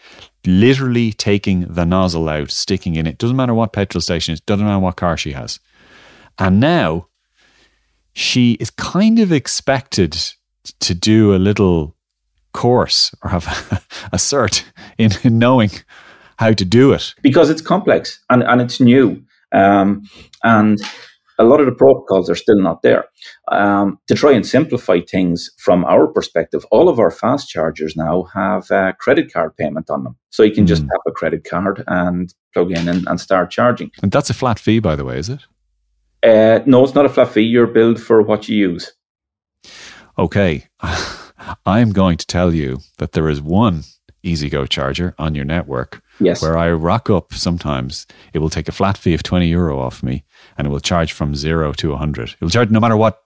literally 0.45 1.11
taking 1.11 1.61
the 1.61 1.85
nozzle 1.85 2.29
out, 2.29 2.51
sticking 2.51 2.95
in 2.95 3.05
it. 3.05 3.17
Doesn't 3.17 3.35
matter 3.35 3.53
what 3.53 3.73
petrol 3.73 4.01
station 4.01 4.33
is, 4.33 4.39
doesn't 4.39 4.65
matter 4.65 4.79
what 4.79 4.95
car 4.95 5.17
she 5.17 5.33
has. 5.33 5.59
And 6.39 6.59
now 6.59 7.07
she 8.13 8.53
is 8.53 8.69
kind 8.69 9.19
of 9.19 9.31
expected 9.31 10.17
to 10.79 10.93
do 10.93 11.35
a 11.35 11.37
little 11.37 11.95
course 12.53 13.13
or 13.23 13.29
have 13.29 13.45
a 14.13 14.17
cert 14.17 14.63
in, 14.97 15.11
in 15.23 15.37
knowing 15.37 15.71
how 16.37 16.53
to 16.53 16.65
do 16.65 16.93
it. 16.93 17.13
Because 17.21 17.49
it's 17.49 17.61
complex 17.61 18.23
and, 18.29 18.43
and 18.43 18.61
it's 18.61 18.79
new. 18.79 19.21
Um, 19.51 20.03
and 20.43 20.79
a 21.39 21.43
lot 21.43 21.59
of 21.59 21.65
the 21.65 21.71
protocols 21.71 22.29
are 22.29 22.35
still 22.35 22.59
not 22.59 22.81
there. 22.81 23.05
Um, 23.49 23.99
to 24.07 24.15
try 24.15 24.31
and 24.31 24.45
simplify 24.45 24.99
things 25.01 25.49
from 25.57 25.85
our 25.85 26.07
perspective, 26.07 26.65
all 26.71 26.89
of 26.89 26.99
our 26.99 27.11
fast 27.11 27.49
chargers 27.49 27.95
now 27.95 28.23
have 28.33 28.69
a 28.71 28.93
credit 28.99 29.31
card 29.31 29.55
payment 29.57 29.89
on 29.89 30.03
them. 30.03 30.15
So 30.29 30.43
you 30.43 30.51
can 30.51 30.67
just 30.67 30.83
hmm. 30.83 30.89
tap 30.89 31.01
a 31.07 31.11
credit 31.11 31.43
card 31.43 31.83
and 31.87 32.33
plug 32.53 32.71
in 32.71 32.87
and, 32.87 33.07
and, 33.07 33.19
start 33.19 33.51
charging. 33.51 33.91
And 34.01 34.11
that's 34.11 34.29
a 34.29 34.33
flat 34.33 34.59
fee, 34.59 34.79
by 34.79 34.95
the 34.95 35.05
way, 35.05 35.19
is 35.19 35.29
it? 35.29 35.41
Uh, 36.23 36.63
no, 36.65 36.83
it's 36.83 36.95
not 36.95 37.05
a 37.05 37.09
flat 37.09 37.29
fee. 37.29 37.41
You're 37.41 37.67
billed 37.67 38.01
for 38.01 38.21
what 38.21 38.49
you 38.49 38.57
use. 38.57 38.91
Okay. 40.17 40.65
I'm 41.65 41.91
going 41.91 42.17
to 42.17 42.25
tell 42.25 42.53
you 42.53 42.79
that 42.97 43.11
there 43.11 43.29
is 43.29 43.41
one 43.41 43.83
EasyGo 44.23 44.67
charger 44.67 45.13
on 45.19 45.35
your 45.35 45.45
network 45.45 46.01
Yes. 46.19 46.41
Where 46.41 46.57
I 46.57 46.71
rock 46.71 47.09
up 47.09 47.33
sometimes, 47.33 48.07
it 48.33 48.39
will 48.39 48.49
take 48.49 48.67
a 48.67 48.71
flat 48.71 48.97
fee 48.97 49.13
of 49.13 49.23
20 49.23 49.47
euro 49.47 49.79
off 49.79 50.01
me 50.01 50.23
and 50.57 50.67
it 50.67 50.69
will 50.69 50.79
charge 50.79 51.13
from 51.13 51.35
zero 51.35 51.71
to 51.73 51.89
100. 51.89 52.29
It 52.29 52.41
will 52.41 52.49
charge 52.49 52.69
no 52.69 52.79
matter 52.79 52.97
what 52.97 53.23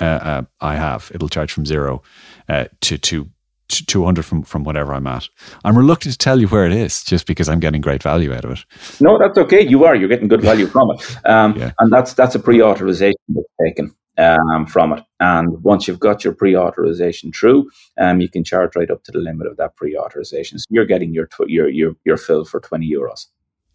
uh, 0.00 0.04
uh, 0.04 0.42
I 0.60 0.76
have, 0.76 1.10
it'll 1.14 1.28
charge 1.28 1.52
from 1.52 1.66
zero 1.66 2.02
uh, 2.48 2.66
to, 2.82 2.98
to, 2.98 3.28
to 3.68 3.86
200 3.86 4.24
from, 4.24 4.42
from 4.42 4.64
whatever 4.64 4.94
I'm 4.94 5.06
at. 5.06 5.28
I'm 5.64 5.76
reluctant 5.76 6.12
to 6.12 6.18
tell 6.18 6.40
you 6.40 6.48
where 6.48 6.66
it 6.66 6.72
is 6.72 7.04
just 7.04 7.26
because 7.26 7.48
I'm 7.48 7.60
getting 7.60 7.80
great 7.80 8.02
value 8.02 8.32
out 8.32 8.44
of 8.44 8.52
it. 8.52 8.64
No, 9.00 9.18
that's 9.18 9.38
okay. 9.38 9.66
You 9.66 9.84
are. 9.84 9.94
You're 9.94 10.08
getting 10.08 10.28
good 10.28 10.42
value 10.42 10.66
from 10.66 10.90
it. 10.92 11.26
Um, 11.26 11.56
yeah. 11.56 11.72
And 11.78 11.92
that's, 11.92 12.14
that's 12.14 12.34
a 12.34 12.38
pre 12.40 12.62
authorization 12.62 13.20
that's 13.28 13.46
taken 13.62 13.94
um, 14.20 14.66
from 14.66 14.92
it. 14.92 15.04
And 15.18 15.62
once 15.62 15.88
you've 15.88 16.00
got 16.00 16.24
your 16.24 16.34
pre-authorization 16.34 17.32
through, 17.32 17.70
um, 17.98 18.20
you 18.20 18.28
can 18.28 18.44
charge 18.44 18.76
right 18.76 18.90
up 18.90 19.02
to 19.04 19.12
the 19.12 19.18
limit 19.18 19.46
of 19.46 19.56
that 19.56 19.76
pre-authorization. 19.76 20.58
So 20.58 20.66
you're 20.70 20.86
getting 20.86 21.14
your 21.14 21.26
tw- 21.26 21.48
your 21.48 21.68
your 21.68 21.94
your 22.04 22.16
fill 22.16 22.44
for 22.44 22.60
twenty 22.60 22.90
euros. 22.90 23.26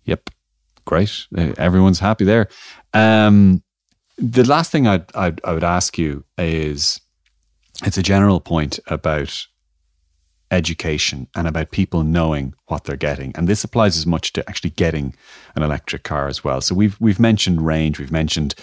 Yep, 0.06 0.30
great. 0.86 1.28
Uh, 1.38 1.54
everyone's 1.58 2.00
happy 2.00 2.26
there. 2.26 2.48
Um, 2.93 3.63
the 4.17 4.43
last 4.43 4.71
thing 4.71 4.88
I'd, 4.88 5.13
I'd 5.15 5.41
I 5.43 5.54
would 5.54 5.63
ask 5.63 5.98
you 5.98 6.24
is, 6.38 7.02
it's 7.84 7.98
a 7.98 8.04
general 8.04 8.39
point 8.39 8.80
about 8.88 9.45
education 10.52 11.28
and 11.36 11.48
about 11.48 11.71
people 11.71 12.04
knowing 12.04 12.54
what 12.67 12.84
they're 12.84 12.95
getting. 12.95 13.34
And 13.36 13.48
this 13.48 13.63
applies 13.63 13.98
as 13.98 14.06
much 14.06 14.32
to 14.34 14.48
actually 14.48 14.69
getting 14.69 15.15
an 15.56 15.63
electric 15.63 16.04
car 16.04 16.28
as 16.28 16.43
well. 16.43 16.62
So 16.62 16.76
we've 16.76 16.95
we've 17.02 17.19
mentioned 17.19 17.65
range, 17.65 18.00
we've 18.00 18.12
mentioned 18.12 18.56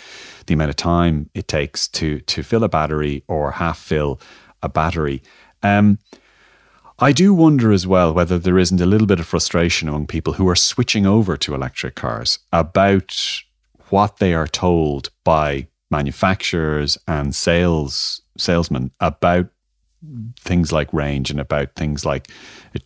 the 0.46 0.54
amount 0.54 0.70
of 0.70 0.76
time 0.76 1.28
it 1.34 1.48
takes 1.48 1.88
to 1.88 2.20
to 2.20 2.42
fill 2.42 2.64
a 2.64 2.68
battery 2.68 3.24
or 3.28 3.50
half 3.50 3.78
fill 3.78 4.20
a 4.62 4.68
battery. 4.68 5.22
Um, 5.62 5.98
I 7.02 7.10
do 7.10 7.34
wonder 7.34 7.72
as 7.72 7.84
well 7.84 8.14
whether 8.14 8.38
there 8.38 8.60
isn't 8.60 8.80
a 8.80 8.86
little 8.86 9.08
bit 9.08 9.18
of 9.18 9.26
frustration 9.26 9.88
among 9.88 10.06
people 10.06 10.34
who 10.34 10.48
are 10.48 10.54
switching 10.54 11.04
over 11.04 11.36
to 11.36 11.52
electric 11.52 11.96
cars 11.96 12.38
about 12.52 13.42
what 13.88 14.18
they 14.18 14.34
are 14.34 14.46
told 14.46 15.10
by 15.24 15.66
manufacturers 15.90 16.96
and 17.08 17.34
sales 17.34 18.22
salesmen 18.38 18.92
about 19.00 19.48
things 20.38 20.70
like 20.70 20.94
range 20.94 21.28
and 21.28 21.40
about 21.40 21.74
things 21.74 22.06
like 22.06 22.28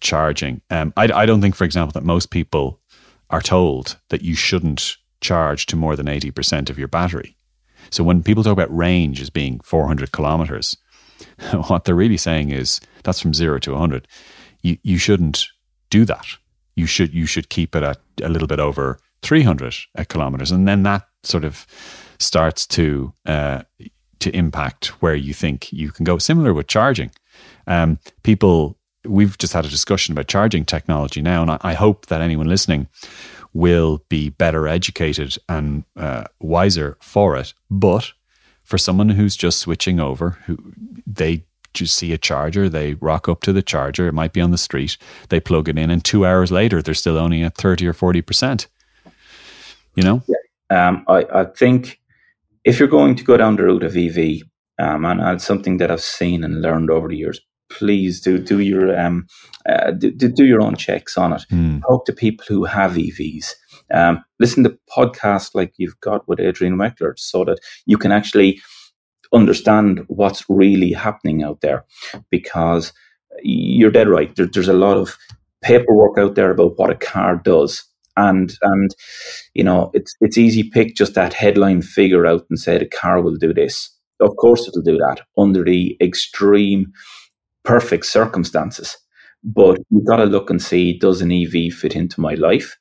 charging. 0.01 0.63
Um, 0.71 0.95
I, 0.97 1.11
I 1.13 1.27
don't 1.27 1.43
think, 1.43 1.55
for 1.55 1.65
example, 1.65 1.93
that 1.93 2.07
most 2.07 2.31
people 2.31 2.81
are 3.29 3.43
told 3.43 3.99
that 4.09 4.23
you 4.23 4.35
shouldn't 4.35 4.97
charge 5.21 5.67
to 5.67 5.77
more 5.77 5.95
than 5.95 6.07
80% 6.07 6.71
of 6.71 6.79
your 6.79 6.89
battery. 6.89 7.37
So 7.91 8.03
when 8.03 8.23
people 8.23 8.43
talk 8.43 8.55
about 8.55 8.75
range 8.75 9.21
as 9.21 9.29
being 9.29 9.61
400 9.61 10.11
kilometers, 10.11 10.79
what 11.69 11.85
they're 11.85 11.95
really 11.95 12.17
saying 12.17 12.51
is 12.51 12.81
that's 13.05 13.21
from 13.21 13.35
zero 13.35 13.59
to 13.61 13.73
100. 13.73 14.09
You, 14.63 14.79
you 14.83 14.99
shouldn't 14.99 15.47
do 15.91 16.05
that. 16.05 16.27
You 16.75 16.87
should, 16.87 17.15
you 17.15 17.27
should 17.27 17.49
keep 17.49 17.75
it 17.75 17.83
at 17.83 17.99
a 18.23 18.29
little 18.29 18.49
bit 18.49 18.61
over 18.61 18.99
300 19.23 19.75
kilometers. 20.09 20.51
And 20.51 20.69
then 20.69 20.83
that 20.83 21.07
sort 21.23 21.45
of 21.45 21.67
starts 22.19 22.67
to 22.67 23.13
uh, 23.27 23.63
to 24.21 24.35
impact 24.35 24.87
where 25.03 25.15
you 25.15 25.35
think 25.35 25.73
you 25.73 25.91
can 25.91 26.05
go. 26.05 26.19
Similar 26.19 26.55
with 26.55 26.67
charging. 26.67 27.11
Um, 27.67 27.99
people, 28.23 28.77
we've 29.05 29.37
just 29.39 29.53
had 29.53 29.65
a 29.65 29.69
discussion 29.69 30.13
about 30.13 30.29
charging 30.29 30.65
technology 30.65 31.21
now, 31.21 31.43
and 31.43 31.51
I, 31.51 31.59
I 31.63 31.75
hope 31.75 32.07
that 32.07 32.21
anyone 32.21 32.49
listening 32.49 32.89
will 33.53 34.03
be 34.09 34.31
better 34.31 34.69
educated 34.69 35.37
and 35.49 35.85
uh, 35.97 36.25
wiser 36.41 36.97
for 37.01 37.37
it. 37.37 37.55
But 37.71 38.13
for 38.67 38.79
someone 38.79 39.09
who's 39.09 39.37
just 39.37 39.61
switching 39.61 40.01
over, 40.01 40.31
who 40.47 40.59
they 41.07 41.45
just 41.73 41.95
see 41.95 42.13
a 42.13 42.19
charger, 42.19 42.69
they 42.69 42.95
rock 42.95 43.29
up 43.29 43.43
to 43.43 43.53
the 43.53 43.63
charger, 43.63 44.09
it 44.09 44.13
might 44.13 44.33
be 44.33 44.41
on 44.41 44.51
the 44.51 44.59
street, 44.59 44.99
they 45.29 45.39
plug 45.39 45.69
it 45.69 45.79
in, 45.79 45.91
and 45.91 46.05
two 46.05 46.27
hours 46.27 46.51
later, 46.51 46.83
they're 46.83 46.95
still 46.95 47.17
only 47.17 47.43
at 47.43 47.57
30 47.57 47.87
or 47.87 47.95
40%. 47.95 48.67
You 49.95 50.03
know? 50.03 50.23
Yeah. 50.27 50.89
Um, 50.89 51.05
I, 51.09 51.25
I 51.33 51.45
think 51.45 52.01
if 52.65 52.79
you're 52.81 52.89
going 52.89 53.15
to 53.15 53.25
go 53.25 53.37
down 53.37 53.57
the 53.57 53.63
route 53.63 53.85
of 53.85 53.97
EV, 53.97 54.43
um, 54.79 55.05
and, 55.05 55.21
it's 55.21 55.45
something 55.45 55.77
that 55.77 55.91
I've 55.91 56.03
seen 56.03 56.43
and 56.43 56.61
learned 56.61 56.91
over 56.91 57.09
the 57.09 57.17
years, 57.17 57.41
please 57.71 58.21
do 58.21 58.39
do 58.39 58.61
your 58.61 58.99
um, 58.99 59.27
uh, 59.69 59.93
do, 59.93 60.11
do 60.11 60.45
your 60.45 60.61
own 60.61 60.77
checks 60.77 61.17
on 61.17 61.33
it. 61.33 61.43
Mm. 61.51 61.83
Talk 61.83 62.05
to 62.07 62.13
people 62.13 62.45
who 62.49 62.65
have 62.65 62.93
EVs. 62.93 63.53
Um, 63.93 64.25
listen 64.41 64.65
to 64.65 64.79
podcasts 64.95 65.55
like 65.55 65.73
you've 65.77 65.99
got 66.01 66.27
with 66.29 66.41
Adrian 66.41 66.77
Weckler, 66.77 67.19
so 67.19 67.45
that 67.45 67.59
you 67.87 67.99
can 67.99 68.13
actually 68.13 68.61
understand 69.33 70.05
what's 70.09 70.45
really 70.49 70.93
happening 70.93 71.43
out 71.43 71.61
there. 71.61 71.85
Because 72.31 72.93
you're 73.43 73.91
dead 73.91 74.09
right. 74.09 74.35
There, 74.37 74.47
there's 74.47 74.69
a 74.69 74.73
lot 74.73 74.97
of 74.97 75.17
paperwork 75.63 76.19
out 76.19 76.35
there 76.35 76.51
about 76.51 76.79
what 76.79 76.91
a 76.91 76.95
car 76.95 77.37
does 77.37 77.85
and 78.17 78.57
and 78.63 78.95
you 79.55 79.63
know 79.63 79.91
it's 79.95 80.15
it's 80.21 80.39
easy 80.39 80.63
pick 80.63 80.95
just 80.95 81.15
that 81.15 81.35
headline 81.35 81.83
figure 81.83 82.27
out 82.27 82.45
and 82.51 82.59
say 82.59 82.79
the 82.79 82.87
car 82.87 83.21
will 83.21 83.37
do 83.37 83.53
this 83.53 83.91
of 84.21 84.35
course 84.37 84.67
it'll 84.67 84.83
do 84.83 84.97
that 84.97 85.21
under 85.37 85.65
the 85.65 85.97
extreme 86.01 86.91
perfect 87.65 88.07
circumstances 88.07 88.97
but 89.45 89.79
you've 89.91 90.07
got 90.07 90.17
to 90.17 90.25
look 90.25 90.51
and 90.51 90.63
see 90.63 90.99
does 90.99 91.21
an 91.21 91.33
ev 91.33 91.73
fit 91.73 91.95
into 91.95 92.21
my 92.21 92.35
life 92.35 92.77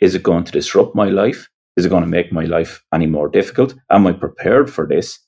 is 0.00 0.14
it 0.14 0.22
going 0.22 0.44
to 0.44 0.52
disrupt 0.52 0.94
my 0.94 1.08
life 1.08 1.48
is 1.76 1.84
it 1.84 1.90
going 1.90 2.04
to 2.04 2.08
make 2.08 2.32
my 2.32 2.44
life 2.44 2.82
any 2.92 3.06
more 3.06 3.28
difficult 3.28 3.74
am 3.90 4.06
i 4.06 4.12
prepared 4.12 4.70
for 4.70 4.86
this 4.86 5.18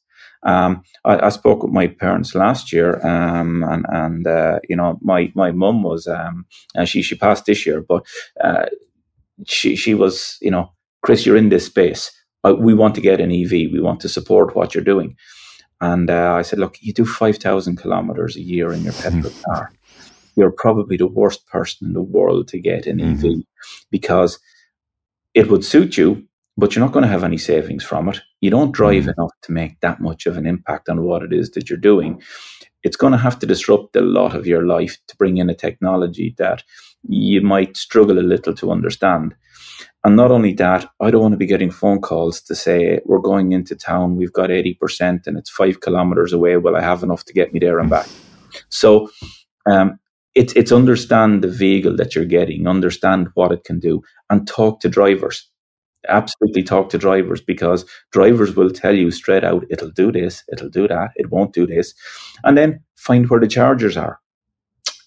um, 0.42 0.82
I, 1.04 1.26
I, 1.26 1.28
spoke 1.30 1.64
with 1.64 1.72
my 1.72 1.88
parents 1.88 2.34
last 2.34 2.72
year, 2.72 3.04
um, 3.04 3.64
and 3.64 3.84
and 3.88 4.26
uh, 4.26 4.60
you 4.68 4.76
know 4.76 4.96
my 5.02 5.32
my 5.34 5.50
mum 5.50 5.82
was 5.82 6.06
um, 6.06 6.46
she 6.84 7.02
she 7.02 7.16
passed 7.16 7.46
this 7.46 7.66
year, 7.66 7.80
but 7.80 8.06
uh, 8.40 8.66
she 9.46 9.76
she 9.76 9.94
was, 9.94 10.38
you 10.40 10.50
know, 10.50 10.72
Chris, 11.02 11.26
you're 11.26 11.36
in 11.36 11.48
this 11.48 11.66
space. 11.66 12.12
Uh, 12.44 12.54
we 12.58 12.74
want 12.74 12.94
to 12.94 13.00
get 13.00 13.20
an 13.20 13.32
EV. 13.32 13.50
We 13.72 13.80
want 13.80 14.00
to 14.00 14.08
support 14.08 14.54
what 14.54 14.74
you're 14.74 14.84
doing. 14.84 15.16
And 15.80 16.10
uh, 16.10 16.34
I 16.34 16.42
said, 16.42 16.58
look, 16.58 16.76
you 16.80 16.92
do 16.92 17.04
five 17.04 17.38
thousand 17.38 17.76
kilometers 17.76 18.36
a 18.36 18.42
year 18.42 18.72
in 18.72 18.82
your 18.82 18.92
petrol 18.94 19.32
car. 19.44 19.72
You're 20.36 20.52
probably 20.52 20.96
the 20.96 21.08
worst 21.08 21.46
person 21.46 21.88
in 21.88 21.94
the 21.94 22.02
world 22.02 22.48
to 22.48 22.60
get 22.60 22.86
an 22.86 22.98
mm-hmm. 22.98 23.26
EV 23.26 23.42
because 23.90 24.38
it 25.36 25.50
would 25.50 25.64
suit 25.64 25.98
you, 25.98 26.26
but 26.56 26.74
you're 26.74 26.84
not 26.84 26.92
going 26.92 27.04
to 27.04 27.10
have 27.10 27.22
any 27.22 27.36
savings 27.36 27.84
from 27.84 28.08
it. 28.08 28.20
You 28.40 28.50
don't 28.50 28.72
drive 28.72 29.02
mm-hmm. 29.02 29.20
enough 29.20 29.32
to 29.42 29.52
make 29.52 29.78
that 29.80 30.00
much 30.00 30.24
of 30.24 30.38
an 30.38 30.46
impact 30.46 30.88
on 30.88 31.02
what 31.02 31.22
it 31.22 31.32
is 31.32 31.50
that 31.50 31.68
you're 31.68 31.78
doing. 31.78 32.22
It's 32.82 32.96
going 32.96 33.12
to 33.12 33.18
have 33.18 33.38
to 33.40 33.46
disrupt 33.46 33.94
a 33.96 34.00
lot 34.00 34.34
of 34.34 34.46
your 34.46 34.66
life 34.66 34.96
to 35.08 35.16
bring 35.16 35.36
in 35.36 35.50
a 35.50 35.54
technology 35.54 36.34
that 36.38 36.64
you 37.02 37.42
might 37.42 37.76
struggle 37.76 38.18
a 38.18 38.20
little 38.20 38.54
to 38.54 38.72
understand. 38.72 39.34
And 40.04 40.16
not 40.16 40.30
only 40.30 40.54
that, 40.54 40.88
I 41.00 41.10
don't 41.10 41.20
want 41.20 41.32
to 41.32 41.38
be 41.38 41.46
getting 41.46 41.70
phone 41.70 42.00
calls 42.00 42.40
to 42.42 42.54
say, 42.54 43.00
we're 43.04 43.18
going 43.18 43.52
into 43.52 43.76
town, 43.76 44.16
we've 44.16 44.32
got 44.32 44.48
80% 44.48 45.26
and 45.26 45.36
it's 45.36 45.50
five 45.50 45.80
kilometers 45.80 46.32
away. 46.32 46.56
Well, 46.56 46.76
I 46.76 46.80
have 46.80 47.02
enough 47.02 47.24
to 47.26 47.34
get 47.34 47.52
me 47.52 47.60
there 47.60 47.78
and 47.78 47.90
back. 47.90 48.08
So 48.70 49.10
um, 49.70 49.98
it's, 50.36 50.52
it's 50.52 50.70
understand 50.70 51.42
the 51.42 51.48
vehicle 51.48 51.96
that 51.96 52.14
you're 52.14 52.26
getting, 52.26 52.68
understand 52.68 53.28
what 53.34 53.50
it 53.50 53.64
can 53.64 53.80
do, 53.80 54.02
and 54.30 54.46
talk 54.46 54.80
to 54.80 54.88
drivers. 54.88 55.48
absolutely 56.08 56.62
talk 56.62 56.88
to 56.90 56.98
drivers 56.98 57.40
because 57.40 57.84
drivers 58.12 58.54
will 58.54 58.70
tell 58.70 58.94
you 58.94 59.10
straight 59.10 59.42
out 59.42 59.64
it'll 59.70 59.90
do 59.90 60.12
this, 60.12 60.44
it'll 60.52 60.68
do 60.68 60.86
that, 60.86 61.10
it 61.16 61.30
won't 61.30 61.52
do 61.52 61.66
this. 61.66 61.94
And 62.44 62.56
then 62.56 62.80
find 62.96 63.28
where 63.28 63.40
the 63.40 63.48
chargers 63.48 63.96
are. 63.96 64.20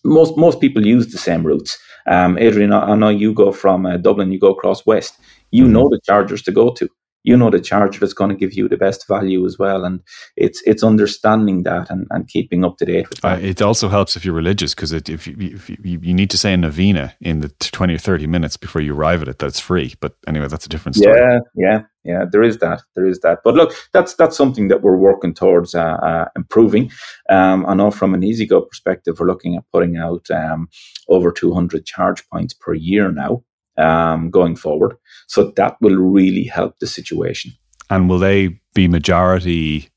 Most 0.03 0.37
most 0.37 0.59
people 0.59 0.85
use 0.85 1.07
the 1.11 1.17
same 1.17 1.45
routes. 1.45 1.77
Um, 2.07 2.37
Adrian, 2.37 2.73
I 2.73 2.95
know 2.95 3.09
you 3.09 3.33
go 3.33 3.51
from 3.51 3.85
uh, 3.85 3.97
Dublin, 3.97 4.31
you 4.31 4.39
go 4.39 4.51
across 4.51 4.85
west. 4.85 5.13
You 5.51 5.63
mm-hmm. 5.63 5.73
know 5.73 5.89
the 5.89 5.99
chargers 6.03 6.41
to 6.43 6.51
go 6.51 6.71
to 6.71 6.89
you 7.23 7.35
know 7.35 7.49
the 7.49 7.59
charger 7.59 7.99
that's 7.99 8.13
going 8.13 8.29
to 8.29 8.35
give 8.35 8.53
you 8.53 8.67
the 8.67 8.77
best 8.77 9.07
value 9.07 9.45
as 9.45 9.57
well 9.57 9.83
and 9.83 10.01
it's 10.35 10.61
it's 10.65 10.83
understanding 10.83 11.63
that 11.63 11.89
and, 11.89 12.07
and 12.11 12.27
keeping 12.27 12.63
up 12.63 12.77
to 12.77 12.85
date 12.85 13.09
with 13.09 13.21
that. 13.21 13.39
Uh, 13.39 13.41
it 13.41 13.61
also 13.61 13.89
helps 13.89 14.15
if 14.15 14.23
you're 14.23 14.33
religious 14.33 14.73
because 14.73 14.93
if, 14.93 15.27
you, 15.27 15.35
if 15.37 15.69
you, 15.69 15.77
you, 15.83 16.13
need 16.13 16.29
to 16.29 16.37
say 16.37 16.53
a 16.53 16.57
novena 16.57 17.13
in 17.21 17.41
the 17.41 17.49
20 17.59 17.93
or 17.93 17.97
30 17.97 18.27
minutes 18.27 18.57
before 18.57 18.81
you 18.81 18.93
arrive 18.93 19.21
at 19.21 19.27
it 19.27 19.39
that's 19.39 19.59
free. 19.59 19.93
But 19.99 20.15
anyway 20.27 20.47
that's 20.47 20.65
a 20.65 20.69
different 20.69 20.95
story. 20.95 21.19
Yeah 21.19 21.39
yeah 21.55 21.81
yeah 22.03 22.25
there 22.31 22.43
is 22.43 22.59
that 22.59 22.81
there 22.95 23.05
is 23.05 23.19
that. 23.19 23.39
But 23.43 23.55
look 23.55 23.73
that's 23.93 24.15
that's 24.15 24.37
something 24.37 24.69
that 24.69 24.81
we're 24.81 24.97
working 24.97 25.33
towards 25.33 25.75
uh, 25.75 25.97
uh, 26.01 26.25
improving. 26.35 26.91
Um, 27.29 27.65
i 27.65 27.73
know 27.73 27.91
from 27.91 28.13
an 28.13 28.21
EasyGo 28.21 28.67
perspective 28.67 29.19
we're 29.19 29.27
looking 29.27 29.55
at 29.55 29.63
putting 29.73 29.97
out 29.97 30.29
um, 30.31 30.69
over 31.07 31.31
200 31.31 31.85
charge 31.85 32.27
points 32.29 32.53
per 32.53 32.73
year 32.73 33.11
now 33.11 33.43
um, 33.79 34.29
going 34.29 34.55
forward. 34.55 34.97
So 35.27 35.51
that 35.55 35.77
will 35.81 35.95
really 35.95 36.43
help 36.43 36.79
the 36.79 36.87
situation. 36.87 37.51
And 37.89 38.09
will 38.09 38.19
they 38.19 38.59
be 38.73 38.87
majority? 38.87 39.89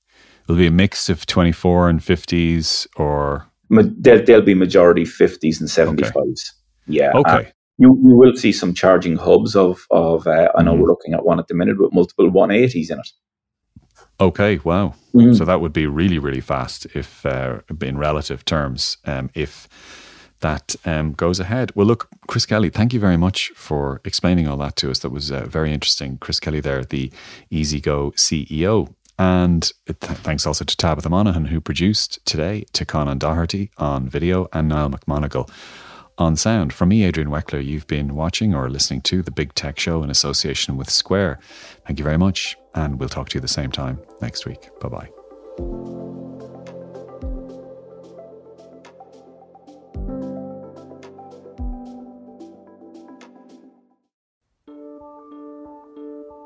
Will 0.48 0.56
be 0.56 0.66
a 0.66 0.70
mix 0.70 1.08
of 1.08 1.26
24 1.26 1.88
and 1.88 2.00
50s 2.00 2.86
or? 2.96 3.46
They'll, 3.70 4.24
they'll 4.24 4.42
be 4.42 4.54
majority 4.54 5.04
50s 5.04 5.60
and 5.60 5.68
75s. 5.68 6.14
Okay. 6.16 6.36
Yeah. 6.86 7.12
Okay. 7.14 7.52
you, 7.78 7.98
you 8.02 8.16
will 8.16 8.36
see 8.36 8.52
some 8.52 8.74
charging 8.74 9.16
hubs 9.16 9.56
of, 9.56 9.86
of 9.90 10.26
uh, 10.26 10.50
I 10.56 10.62
know 10.62 10.74
mm. 10.74 10.80
we're 10.80 10.88
looking 10.88 11.14
at 11.14 11.24
one 11.24 11.38
at 11.38 11.48
the 11.48 11.54
minute 11.54 11.80
with 11.80 11.92
multiple 11.92 12.30
180s 12.30 12.90
in 12.90 12.98
it. 12.98 13.08
Okay, 14.20 14.60
wow. 14.62 14.94
Mm. 15.14 15.36
So 15.36 15.44
that 15.44 15.60
would 15.60 15.72
be 15.72 15.86
really, 15.86 16.18
really 16.18 16.40
fast 16.40 16.86
if, 16.94 17.24
uh, 17.26 17.60
in 17.80 17.98
relative 17.98 18.44
terms, 18.44 18.98
um, 19.04 19.30
if 19.34 19.68
that 20.42 20.76
um, 20.85 21.12
goes 21.12 21.40
ahead. 21.40 21.72
Well, 21.74 21.87
look, 21.87 22.09
Chris 22.28 22.46
Kelly, 22.46 22.70
thank 22.70 22.92
you 22.92 23.00
very 23.00 23.16
much 23.16 23.50
for 23.55 24.00
explaining 24.05 24.46
all 24.46 24.59
that 24.59 24.76
to 24.76 24.90
us. 24.90 25.00
That 25.00 25.11
was 25.11 25.33
uh, 25.33 25.46
very 25.46 25.72
interesting. 25.72 26.18
Chris 26.18 26.38
Kelly, 26.38 26.61
there, 26.61 26.85
the 26.85 27.11
EasyGo 27.50 28.14
CEO. 28.14 28.94
And 29.18 29.70
th- 29.87 29.98
thanks 29.98 30.46
also 30.46 30.64
to 30.64 30.76
Tabitha 30.76 31.09
Monaghan, 31.09 31.46
who 31.46 31.61
produced 31.61 32.18
today, 32.24 32.64
to 32.72 32.85
Conan 32.85 33.18
Doherty 33.18 33.70
on 33.78 34.09
video, 34.09 34.48
and 34.52 34.68
Niall 34.68 34.90
McMonigal 34.90 35.50
on 36.18 36.37
sound. 36.37 36.72
From 36.72 36.90
me, 36.90 37.05
Adrian 37.05 37.31
Weckler, 37.31 37.64
you've 37.64 37.87
been 37.87 38.14
watching 38.14 38.55
or 38.55 38.68
listening 38.68 39.00
to 39.02 39.22
the 39.22 39.31
Big 39.31 39.55
Tech 39.55 39.78
Show 39.78 40.02
in 40.02 40.11
association 40.11 40.76
with 40.76 40.90
Square. 40.90 41.38
Thank 41.87 41.98
you 41.98 42.05
very 42.05 42.18
much, 42.18 42.57
and 42.74 42.98
we'll 42.98 43.09
talk 43.09 43.28
to 43.31 43.37
you 43.37 43.40
the 43.40 43.48
same 43.48 43.70
time 43.70 44.00
next 44.20 44.46
week. 44.46 44.68
Bye 44.81 44.88
bye. 44.88 46.51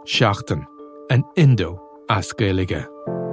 Seaachtain 0.06 0.64
an 1.10 1.24
Indo 1.36 1.80
ascéige. 2.08 2.86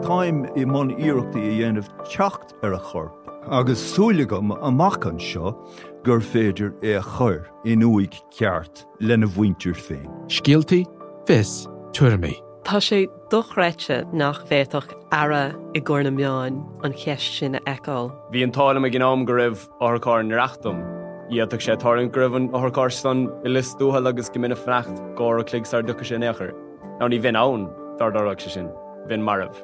Táim 0.03 0.43
i 0.57 0.65
món 0.65 0.91
iireachta 0.97 1.39
i 1.39 1.51
dhéanamh 1.59 1.89
techt 2.09 2.55
ar 2.63 2.73
a 2.73 2.79
chorp, 2.79 3.13
agus 3.47 3.79
súlagam 3.79 4.55
amachchan 4.57 5.19
seo 5.21 5.53
gur 6.03 6.19
féidir 6.19 6.73
é 6.81 6.97
a 6.97 7.03
chur 7.03 7.45
in 7.63 7.86
uig 7.86 8.17
ceart 8.31 8.86
lena 8.99 9.27
bhaintir 9.27 9.77
féin. 9.77 10.09
Scialtaí 10.27 10.83
fis 11.27 11.67
tuairrmaí. 11.93 12.36
Tá 12.63 12.79
sé 12.81 13.07
dochreite 13.29 14.01
nach 14.13 14.43
bhéach 14.49 14.89
ara 15.12 15.53
i 15.75 15.79
ggur 15.79 16.03
na 16.03 16.09
meáin 16.09 16.63
an 16.83 16.93
cheist 16.93 17.38
sin 17.38 17.59
eáil. 17.67 18.12
Bhí 18.31 18.43
an 18.43 18.51
tála 18.51 18.81
a 18.81 18.89
gnáam 18.89 19.25
go 19.25 19.33
raibh 19.33 19.69
áthcáin 19.79 20.33
reachtam 20.33 20.81
Íach 21.31 21.62
sé 21.62 21.73
tarn 21.79 22.12
gribhann 22.12 22.51
áthcástan 22.51 23.29
i 23.45 23.49
listúthe 23.49 24.05
agus 24.05 24.29
go 24.29 24.39
mina 24.39 24.55
frecht 24.55 24.99
gá 25.15 25.39
a 25.39 25.43
cligsar 25.43 25.81
ducha 25.81 26.05
sin 26.05 26.21
éair. 26.21 26.62
Ná 26.99 27.08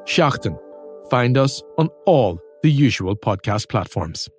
ní. 0.05 0.57
Find 1.09 1.37
us 1.37 1.63
on 1.77 1.89
all 2.05 2.39
the 2.61 2.69
usual 2.69 3.15
podcast 3.15 3.67
platforms. 3.67 4.29